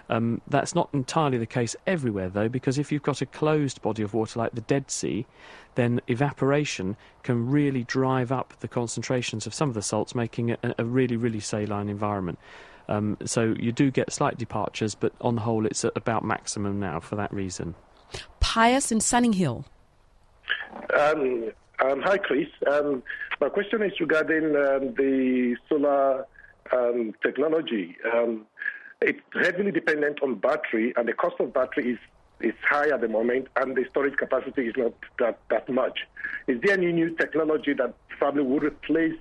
Um, 0.08 0.40
that's 0.48 0.74
not 0.74 0.88
entirely 0.92 1.38
the 1.38 1.46
case 1.46 1.76
everywhere 1.86 2.28
though, 2.28 2.48
because 2.48 2.78
if 2.78 2.90
you've 2.90 3.02
got 3.02 3.22
a 3.22 3.26
closed 3.26 3.80
body 3.80 4.02
of 4.02 4.12
water 4.12 4.40
like 4.40 4.52
the 4.52 4.60
Dead 4.62 4.90
Sea, 4.90 5.24
then 5.76 6.00
evaporation 6.08 6.96
can 7.22 7.48
really 7.48 7.84
drive 7.84 8.32
up 8.32 8.54
the 8.58 8.68
concentrations 8.68 9.46
of 9.46 9.54
some 9.54 9.68
of 9.68 9.74
the 9.74 9.82
salts, 9.82 10.14
making 10.14 10.48
it 10.48 10.58
a, 10.64 10.74
a 10.78 10.84
really, 10.84 11.16
really 11.16 11.40
saline 11.40 11.88
environment. 11.88 12.38
Um, 12.88 13.18
so 13.24 13.54
you 13.56 13.70
do 13.70 13.92
get 13.92 14.12
slight 14.12 14.36
departures, 14.36 14.96
but 14.96 15.12
on 15.20 15.36
the 15.36 15.42
whole, 15.42 15.64
it's 15.64 15.84
at 15.84 15.92
about 15.94 16.24
maximum 16.24 16.80
now 16.80 16.98
for 16.98 17.14
that 17.14 17.32
reason. 17.32 17.76
Pius 18.40 18.90
in 18.90 18.98
Sunninghill. 18.98 19.64
Um, 20.98 21.52
um, 21.84 22.02
hi, 22.02 22.18
Chris. 22.18 22.48
Um, 22.70 23.02
my 23.40 23.48
question 23.48 23.82
is 23.82 23.92
regarding 24.00 24.56
um, 24.56 24.94
the 24.94 25.56
solar 25.68 26.26
um, 26.72 27.14
technology. 27.22 27.96
Um, 28.12 28.46
it's 29.00 29.20
heavily 29.34 29.70
dependent 29.70 30.22
on 30.22 30.34
battery, 30.36 30.92
and 30.96 31.08
the 31.08 31.14
cost 31.14 31.36
of 31.40 31.54
battery 31.54 31.92
is, 31.92 31.98
is 32.40 32.54
high 32.68 32.90
at 32.90 33.00
the 33.00 33.08
moment, 33.08 33.48
and 33.56 33.74
the 33.76 33.84
storage 33.90 34.16
capacity 34.16 34.66
is 34.66 34.74
not 34.76 34.92
that, 35.18 35.38
that 35.48 35.68
much. 35.68 36.00
Is 36.46 36.60
there 36.62 36.74
any 36.74 36.92
new 36.92 37.16
technology 37.16 37.72
that 37.74 37.94
probably 38.18 38.42
would 38.42 38.64
replace 38.64 39.18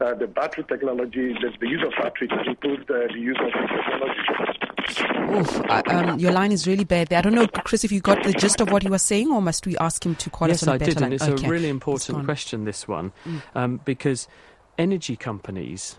uh, 0.00 0.14
the 0.14 0.26
battery 0.26 0.64
technology, 0.68 1.32
the, 1.32 1.50
the, 1.60 1.68
use 1.68 1.82
of 1.84 1.92
battery 2.00 2.28
to 2.28 2.40
improve 2.50 2.86
the, 2.86 3.08
the 3.12 3.18
use 3.18 3.38
of 3.40 3.50
technology? 3.52 4.45
Oof, 5.34 5.60
uh, 5.68 5.82
um, 5.88 6.18
your 6.18 6.32
line 6.32 6.52
is 6.52 6.66
really 6.66 6.84
bad 6.84 7.08
there. 7.08 7.18
I 7.18 7.22
don't 7.22 7.34
know, 7.34 7.46
Chris, 7.48 7.84
if 7.84 7.90
you 7.90 8.00
got 8.00 8.22
the 8.22 8.32
gist 8.32 8.60
of 8.60 8.70
what 8.70 8.82
he 8.82 8.88
was 8.88 9.02
saying, 9.02 9.30
or 9.30 9.42
must 9.42 9.66
we 9.66 9.76
ask 9.78 10.04
him 10.04 10.14
to 10.16 10.30
call 10.30 10.48
yes, 10.48 10.62
us 10.62 10.68
on 10.68 10.76
a 10.76 10.78
better 10.78 10.92
did, 10.92 11.00
line? 11.00 11.12
Yes, 11.12 11.22
I 11.22 11.24
did, 11.26 11.30
and 11.30 11.34
it's 11.34 11.42
okay. 11.42 11.48
a 11.48 11.50
really 11.50 11.68
important 11.68 12.24
question, 12.24 12.64
this 12.64 12.86
one, 12.86 13.12
mm. 13.24 13.42
um, 13.54 13.80
because 13.84 14.28
energy 14.78 15.16
companies 15.16 15.96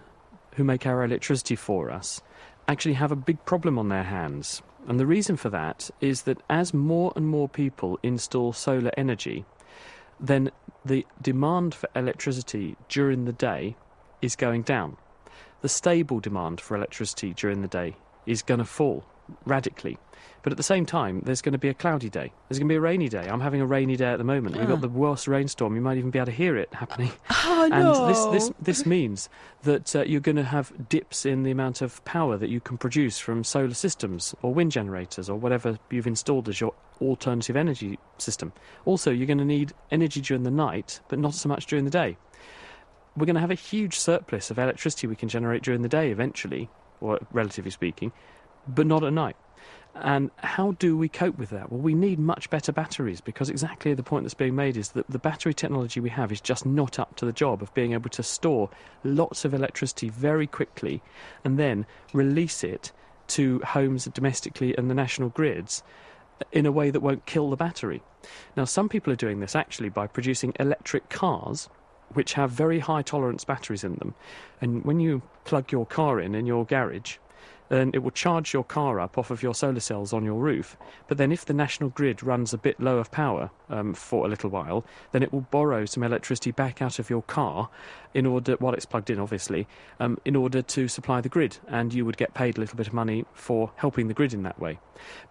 who 0.56 0.64
make 0.64 0.86
our 0.86 1.04
electricity 1.04 1.56
for 1.56 1.92
us 1.92 2.22
actually 2.68 2.94
have 2.94 3.12
a 3.12 3.16
big 3.16 3.44
problem 3.46 3.78
on 3.78 3.90
their 3.90 4.04
hands. 4.04 4.62
And 4.88 5.00
the 5.00 5.06
reason 5.06 5.36
for 5.36 5.50
that 5.50 5.90
is 6.00 6.22
that 6.24 6.42
as 6.50 6.74
more 6.74 7.12
and 7.16 7.28
more 7.28 7.50
people 7.50 8.00
install 8.04 8.54
solar 8.54 8.92
energy, 8.98 9.46
then 10.20 10.52
the 10.86 11.06
demand 11.22 11.76
for 11.76 11.90
electricity 11.96 12.78
during 12.88 13.26
the 13.26 13.34
day 13.34 13.76
is 14.22 14.36
going 14.36 14.62
down. 14.64 14.96
The 15.62 15.70
stable 15.70 16.20
demand 16.22 16.62
for 16.62 16.78
electricity 16.78 17.34
during 17.34 17.62
the 17.62 17.68
day 17.68 17.98
is 18.26 18.42
going 18.42 18.60
to 18.60 18.66
fall 18.66 19.04
radically. 19.46 19.98
But 20.44 20.54
at 20.54 20.58
the 20.58 20.64
same 20.64 20.86
time, 20.86 21.22
there's 21.26 21.42
going 21.42 21.54
to 21.54 21.58
be 21.58 21.68
a 21.68 21.74
cloudy 21.74 22.10
day. 22.10 22.32
There's 22.48 22.58
going 22.58 22.68
to 22.70 22.72
be 22.72 22.78
a 22.78 22.82
rainy 22.82 23.10
day. 23.10 23.28
I'm 23.28 23.42
having 23.42 23.60
a 23.60 23.66
rainy 23.66 23.98
day 23.98 24.06
at 24.06 24.18
the 24.18 24.24
moment. 24.24 24.56
We've 24.56 24.68
got 24.68 24.78
Ah. 24.78 24.82
the 24.82 24.88
worst 24.90 25.28
rainstorm. 25.28 25.76
You 25.76 25.82
might 25.82 25.98
even 25.98 26.10
be 26.10 26.20
able 26.20 26.28
to 26.28 26.32
hear 26.32 26.56
it 26.56 26.74
happening. 26.74 27.12
Oh, 27.50 27.64
and 27.64 27.84
no. 27.84 28.08
this, 28.08 28.26
this, 28.28 28.54
this 28.62 28.86
means 28.98 29.30
that 29.64 29.94
uh, 29.96 30.04
you're 30.04 30.22
going 30.22 30.36
to 30.38 30.44
have 30.44 30.72
dips 30.90 31.26
in 31.26 31.44
the 31.44 31.52
amount 31.52 31.82
of 31.82 32.04
power 32.06 32.38
that 32.38 32.50
you 32.50 32.60
can 32.62 32.78
produce 32.78 33.20
from 33.20 33.44
solar 33.44 33.74
systems 33.74 34.36
or 34.42 34.54
wind 34.54 34.72
generators 34.72 35.28
or 35.30 35.38
whatever 35.38 35.78
you've 35.90 36.08
installed 36.08 36.48
as 36.48 36.62
your 36.62 36.74
alternative 37.02 37.56
energy 37.58 37.98
system. 38.20 38.54
Also, 38.86 39.12
you're 39.12 39.28
going 39.28 39.38
to 39.40 39.44
need 39.46 39.74
energy 39.92 40.22
during 40.22 40.44
the 40.44 40.52
night, 40.52 41.00
but 41.10 41.20
not 41.20 41.34
so 41.34 41.50
much 41.50 41.66
during 41.66 41.84
the 41.86 41.92
day 41.92 42.16
we're 43.16 43.26
going 43.26 43.34
to 43.34 43.42
have 43.42 43.50
a 43.50 43.56
huge 43.56 43.98
surplus 43.98 44.52
of 44.52 44.60
electricity 44.60 45.08
we 45.08 45.16
can 45.16 45.28
generate 45.28 45.64
during 45.64 45.82
the 45.82 45.90
day 45.90 46.12
eventually, 46.12 46.70
or 47.02 47.18
relatively 47.32 47.72
speaking, 47.72 48.12
but 48.68 48.88
not 48.88 49.04
at 49.04 49.14
night. 49.14 49.36
And 49.96 50.30
how 50.38 50.74
do 50.74 50.96
we 50.96 51.10
cope 51.10 51.40
with 51.40 51.50
that? 51.50 51.72
Well, 51.72 51.82
we 51.82 51.96
need 51.96 52.20
much 52.20 52.50
better 52.52 52.72
batteries 52.72 53.20
because 53.20 53.50
exactly 53.50 53.94
the 53.96 54.04
point 54.04 54.26
that's 54.26 54.36
being 54.36 54.56
made 54.56 54.78
is 54.78 54.90
that 54.90 55.10
the 55.10 55.18
battery 55.18 55.56
technology 55.56 56.00
we 56.00 56.10
have 56.10 56.32
is 56.32 56.40
just 56.40 56.66
not 56.66 57.00
up 57.00 57.16
to 57.16 57.26
the 57.26 57.34
job 57.34 57.64
of 57.64 57.74
being 57.74 57.94
able 57.94 58.10
to 58.12 58.22
store 58.22 58.70
lots 59.04 59.44
of 59.44 59.56
electricity 59.56 60.10
very 60.10 60.46
quickly 60.46 61.02
and 61.44 61.58
then 61.58 61.86
release 62.14 62.64
it 62.64 62.92
to 63.28 63.60
homes 63.66 64.06
domestically 64.06 64.78
and 64.78 64.90
the 64.90 64.96
national 64.96 65.30
grids 65.30 65.82
in 66.52 66.68
a 66.68 66.72
way 66.72 66.92
that 66.92 67.00
won't 67.00 67.26
kill 67.26 67.50
the 67.50 67.56
battery. 67.56 68.04
Now, 68.56 68.66
some 68.66 68.90
people 68.90 69.12
are 69.12 69.18
doing 69.18 69.40
this 69.40 69.56
actually 69.56 69.90
by 69.90 70.06
producing 70.06 70.54
electric 70.60 71.10
cars 71.10 71.70
which 72.14 72.34
have 72.34 72.52
very 72.52 72.80
high 72.80 73.02
tolerance 73.02 73.44
batteries 73.44 73.84
in 73.84 73.96
them. 73.96 74.14
And 74.62 74.86
when 74.86 75.00
you 75.00 75.24
plug 75.44 75.72
your 75.72 75.86
car 75.86 76.20
in 76.20 76.36
in 76.36 76.46
your 76.46 76.66
garage, 76.66 77.18
then 77.70 77.92
it 77.94 78.00
will 78.00 78.12
charge 78.12 78.54
your 78.54 78.64
car 78.64 79.00
up 79.00 79.18
off 79.18 79.32
of 79.32 79.44
your 79.44 79.54
solar 79.54 79.80
cells 79.80 80.14
on 80.14 80.24
your 80.24 80.40
roof. 80.40 80.78
But 81.08 81.18
then, 81.18 81.32
if 81.32 81.46
the 81.46 81.54
national 81.54 81.90
grid 81.90 82.24
runs 82.24 82.54
a 82.54 82.58
bit 82.58 82.80
low 82.80 82.98
of 82.98 83.12
power 83.12 83.50
um, 83.70 83.94
for 83.94 84.26
a 84.26 84.30
little 84.30 84.50
while, 84.50 84.86
then 85.12 85.24
it 85.24 85.34
will 85.34 85.42
borrow 85.42 85.86
some 85.86 86.04
electricity 86.04 86.52
back 86.52 86.82
out 86.82 87.00
of 87.00 87.10
your 87.10 87.24
car 87.24 87.70
in 88.14 88.26
order, 88.26 88.56
while 88.60 88.74
it's 88.74 88.86
plugged 88.86 89.10
in, 89.10 89.20
obviously, 89.20 89.68
um, 90.00 90.18
in 90.26 90.36
order 90.36 90.62
to 90.62 90.88
supply 90.88 91.22
the 91.22 91.30
grid. 91.30 91.58
And 91.68 91.94
you 91.94 92.06
would 92.06 92.18
get 92.18 92.34
paid 92.34 92.58
a 92.58 92.60
little 92.60 92.78
bit 92.78 92.88
of 92.88 92.94
money 92.94 93.26
for 93.34 93.72
helping 93.76 94.08
the 94.08 94.14
grid 94.14 94.34
in 94.34 94.44
that 94.44 94.60
way. 94.60 94.80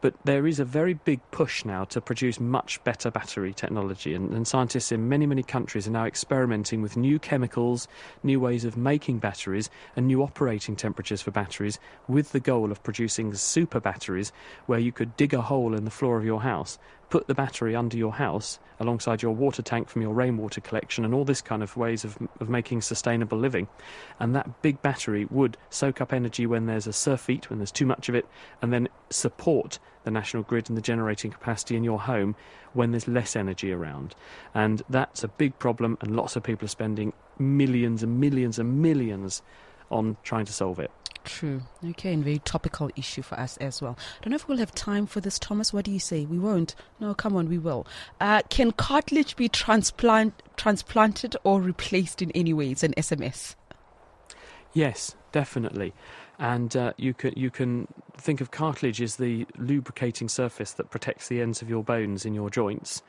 But 0.01 0.15
there 0.25 0.47
is 0.47 0.61
a 0.61 0.65
very 0.65 0.95
big 0.95 1.21
push 1.31 1.65
now 1.65 1.85
to 1.85 2.01
produce 2.01 2.39
much 2.39 2.83
better 2.85 3.11
battery 3.11 3.53
technology, 3.53 4.15
and, 4.15 4.33
and 4.33 4.47
scientists 4.47 4.93
in 4.93 5.09
many, 5.09 5.27
many 5.27 5.43
countries 5.43 5.89
are 5.89 5.93
now 5.93 6.05
experimenting 6.05 6.83
with 6.83 6.97
new 6.97 7.19
chemicals, 7.19 7.89
new 8.23 8.39
ways 8.39 8.65
of 8.65 8.77
making 8.77 9.19
batteries, 9.19 9.69
and 9.97 10.07
new 10.07 10.23
operating 10.23 10.77
temperatures 10.77 11.23
for 11.23 11.31
batteries, 11.33 11.81
with 12.07 12.26
the 12.31 12.41
goal 12.41 12.71
of 12.71 12.83
producing 12.83 13.35
super 13.35 13.81
batteries 13.81 14.33
where 14.67 14.79
you 14.79 14.93
could 14.93 15.17
dig 15.17 15.35
a 15.35 15.41
hole 15.41 15.75
in 15.75 15.85
the 15.85 15.91
floor 15.91 16.19
of 16.19 16.25
your 16.25 16.43
house, 16.43 16.79
put 17.11 17.27
the 17.27 17.35
battery 17.35 17.75
under 17.75 17.97
your 17.97 18.13
house 18.13 18.59
alongside 18.79 19.23
your 19.23 19.33
water 19.33 19.63
tank 19.63 19.89
from 19.89 20.03
your 20.03 20.13
rainwater 20.13 20.61
collection, 20.61 21.05
and 21.05 21.15
all 21.15 21.25
this 21.25 21.41
kind 21.41 21.63
of 21.63 21.77
ways 21.77 22.05
of, 22.05 22.19
of 22.41 22.49
making 22.49 22.83
sustainable 22.83 23.39
living. 23.39 23.69
And 24.21 24.35
that 24.35 24.63
big 24.63 24.83
battery 24.83 25.27
would 25.31 25.57
soak 25.71 26.01
up 26.01 26.13
energy 26.13 26.47
when 26.47 26.67
there's 26.67 26.87
a 26.87 26.93
surfeit, 26.93 27.49
when 27.49 27.59
there's 27.59 27.73
too 27.73 27.87
much 27.87 28.09
of 28.09 28.15
it, 28.15 28.27
and 28.61 28.73
then 28.73 28.89
support 29.11 29.79
the 30.05 30.11
national 30.11 30.43
grid 30.43 30.69
and 30.69 30.77
the 30.77 30.83
generating 30.83 31.31
capacity 31.31 31.75
in 31.75 31.85
your 31.85 32.01
home 32.01 32.37
when 32.75 32.91
there's 32.91 33.09
less 33.09 33.35
energy 33.35 33.73
around. 33.73 34.15
And 34.55 34.83
that's 34.89 35.25
a 35.25 35.29
big 35.29 35.59
problem, 35.59 35.97
and 36.01 36.15
lots 36.15 36.37
of 36.37 36.43
people 36.43 36.67
are 36.67 36.69
spending 36.69 37.13
millions 37.39 38.03
and 38.03 38.21
millions 38.21 38.59
and 38.59 38.81
millions 38.83 39.43
on 39.91 40.17
trying 40.23 40.45
to 40.47 40.53
solve 40.53 40.79
it. 40.79 40.91
True. 41.27 41.63
Okay, 41.85 42.13
and 42.13 42.23
very 42.23 42.39
topical 42.39 42.89
issue 42.95 43.21
for 43.21 43.39
us 43.39 43.57
as 43.57 43.83
well. 43.83 43.99
I 43.99 44.25
Don't 44.25 44.31
know 44.31 44.37
if 44.37 44.47
we'll 44.47 44.59
have 44.59 44.73
time 44.73 45.07
for 45.07 45.21
this, 45.21 45.41
Thomas. 45.41 45.73
What 45.73 45.85
do 45.85 45.91
you 45.91 45.99
say? 45.99 46.25
We 46.25 46.39
won't. 46.39 46.77
No, 47.01 47.15
come 47.15 47.35
on, 47.35 47.49
we 47.49 47.59
will. 47.59 47.85
Uh, 48.21 48.43
can 48.49 48.71
cartilage 48.71 49.35
be 49.35 49.49
transplant 49.49 50.41
transplanted 50.57 51.37
or 51.43 51.61
replaced 51.61 52.23
in 52.23 52.31
any 52.31 52.55
way? 52.55 52.71
It's 52.71 52.85
an 52.85 52.95
SMS. 52.97 53.57
Yes, 54.73 55.17
definitely. 55.33 55.93
And 56.39 56.77
uh, 56.77 56.93
you 56.97 57.13
can 57.13 57.33
you 57.37 57.51
can 57.51 57.89
think 58.17 58.41
of 58.41 58.53
cartilage 58.53 59.03
as 59.03 59.17
the 59.17 59.47
lubricating 59.57 60.29
surface 60.29 60.73
that 60.75 60.91
protects 60.91 61.29
the 61.29 61.41
ends 61.41 61.61
of 61.61 61.69
your 61.69 61.83
bones 61.83 62.25
in 62.25 62.35
your 62.35 62.51
joints, 62.51 63.03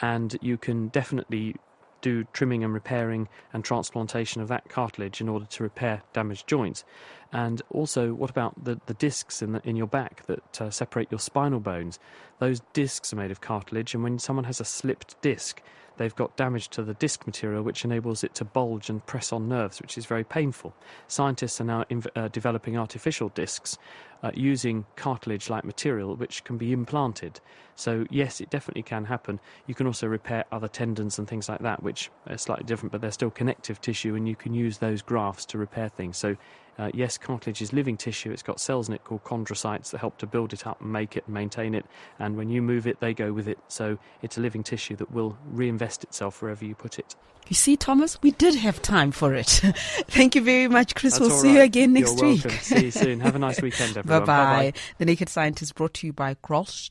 and 0.00 0.36
you 0.42 0.58
can 0.58 0.88
definitely 0.88 1.56
do 2.02 2.24
trimming 2.34 2.62
and 2.62 2.74
repairing 2.74 3.28
and 3.52 3.64
transplantation 3.64 4.42
of 4.42 4.48
that 4.48 4.68
cartilage 4.68 5.20
in 5.20 5.28
order 5.28 5.46
to 5.46 5.62
repair 5.62 6.02
damaged 6.12 6.46
joints. 6.46 6.84
And 7.32 7.62
also, 7.70 8.12
what 8.12 8.28
about 8.28 8.62
the, 8.62 8.78
the 8.84 8.94
discs 8.94 9.40
in, 9.40 9.52
the, 9.52 9.62
in 9.66 9.74
your 9.74 9.86
back 9.86 10.26
that 10.26 10.60
uh, 10.60 10.70
separate 10.70 11.10
your 11.10 11.20
spinal 11.20 11.60
bones? 11.60 11.98
Those 12.38 12.60
discs 12.74 13.12
are 13.12 13.16
made 13.16 13.30
of 13.30 13.40
cartilage, 13.40 13.94
and 13.94 14.02
when 14.02 14.18
someone 14.18 14.44
has 14.44 14.60
a 14.60 14.64
slipped 14.64 15.20
disc, 15.22 15.62
they've 16.02 16.14
got 16.16 16.36
damage 16.36 16.68
to 16.70 16.82
the 16.82 16.94
disc 16.94 17.26
material, 17.26 17.62
which 17.62 17.84
enables 17.84 18.24
it 18.24 18.34
to 18.34 18.44
bulge 18.44 18.90
and 18.90 19.06
press 19.06 19.32
on 19.32 19.48
nerves, 19.48 19.80
which 19.80 19.96
is 19.96 20.04
very 20.04 20.24
painful. 20.24 20.74
Scientists 21.06 21.60
are 21.60 21.64
now 21.64 21.84
inv- 21.84 22.08
uh, 22.16 22.28
developing 22.28 22.76
artificial 22.76 23.28
discs 23.28 23.78
uh, 24.22 24.32
using 24.34 24.84
cartilage 24.96 25.48
like 25.48 25.64
material, 25.64 26.16
which 26.16 26.42
can 26.42 26.58
be 26.58 26.72
implanted. 26.72 27.40
So, 27.76 28.06
yes, 28.10 28.40
it 28.40 28.50
definitely 28.50 28.82
can 28.82 29.04
happen. 29.04 29.38
You 29.66 29.74
can 29.74 29.86
also 29.86 30.06
repair 30.06 30.44
other 30.50 30.68
tendons 30.68 31.18
and 31.18 31.28
things 31.28 31.48
like 31.48 31.60
that, 31.60 31.82
which 31.82 32.10
are 32.28 32.36
slightly 32.36 32.64
different, 32.64 32.92
but 32.92 33.00
they're 33.00 33.12
still 33.12 33.30
connective 33.30 33.80
tissue, 33.80 34.14
and 34.14 34.28
you 34.28 34.36
can 34.36 34.54
use 34.54 34.78
those 34.78 35.02
grafts 35.02 35.44
to 35.46 35.58
repair 35.58 35.88
things. 35.88 36.16
So, 36.16 36.36
uh, 36.78 36.90
yes, 36.94 37.18
cartilage 37.18 37.60
is 37.60 37.72
living 37.72 37.96
tissue. 37.96 38.30
It's 38.30 38.42
got 38.42 38.60
cells 38.60 38.88
in 38.88 38.94
it 38.94 39.04
called 39.04 39.24
chondrocytes 39.24 39.90
that 39.90 39.98
help 39.98 40.18
to 40.18 40.26
build 40.26 40.52
it 40.52 40.66
up 40.66 40.80
and 40.80 40.92
make 40.92 41.16
it 41.16 41.28
maintain 41.28 41.74
it. 41.74 41.84
And 42.18 42.36
when 42.36 42.48
you 42.48 42.62
move 42.62 42.86
it, 42.86 43.00
they 43.00 43.12
go 43.14 43.32
with 43.32 43.48
it. 43.48 43.58
So 43.68 43.98
it's 44.22 44.38
a 44.38 44.40
living 44.40 44.62
tissue 44.62 44.96
that 44.96 45.10
will 45.12 45.36
reinvest 45.50 46.02
itself 46.04 46.40
wherever 46.42 46.64
you 46.64 46.74
put 46.74 46.98
it. 46.98 47.14
You 47.48 47.54
see, 47.56 47.76
Thomas, 47.76 48.20
we 48.22 48.30
did 48.30 48.54
have 48.54 48.80
time 48.80 49.10
for 49.10 49.34
it. 49.34 49.46
Thank 50.08 50.34
you 50.34 50.42
very 50.42 50.68
much, 50.68 50.94
Chris. 50.94 51.18
That's 51.18 51.28
we'll 51.28 51.38
see 51.38 51.54
you 51.54 51.60
again 51.60 51.92
next 51.92 52.18
You're 52.18 52.30
week. 52.30 52.44
welcome. 52.44 52.60
See 52.60 52.84
you 52.84 52.90
soon. 52.90 53.20
Have 53.20 53.34
a 53.34 53.38
nice 53.38 53.60
weekend, 53.62 53.94
bye 53.94 54.00
everyone. 54.00 54.24
bye. 54.24 54.26
Bye-bye. 54.26 54.72
The 54.98 55.04
Naked 55.04 55.28
Scientist 55.28 55.74
brought 55.74 55.94
to 55.94 56.06
you 56.06 56.12
by 56.12 56.34
Grolsch 56.36 56.90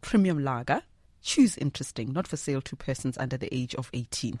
Premium 0.00 0.42
Lager. 0.42 0.82
Choose 1.22 1.56
interesting, 1.56 2.12
not 2.12 2.26
for 2.26 2.36
sale 2.36 2.60
to 2.62 2.76
persons 2.76 3.16
under 3.18 3.36
the 3.36 3.52
age 3.54 3.74
of 3.76 3.88
18. 3.92 4.40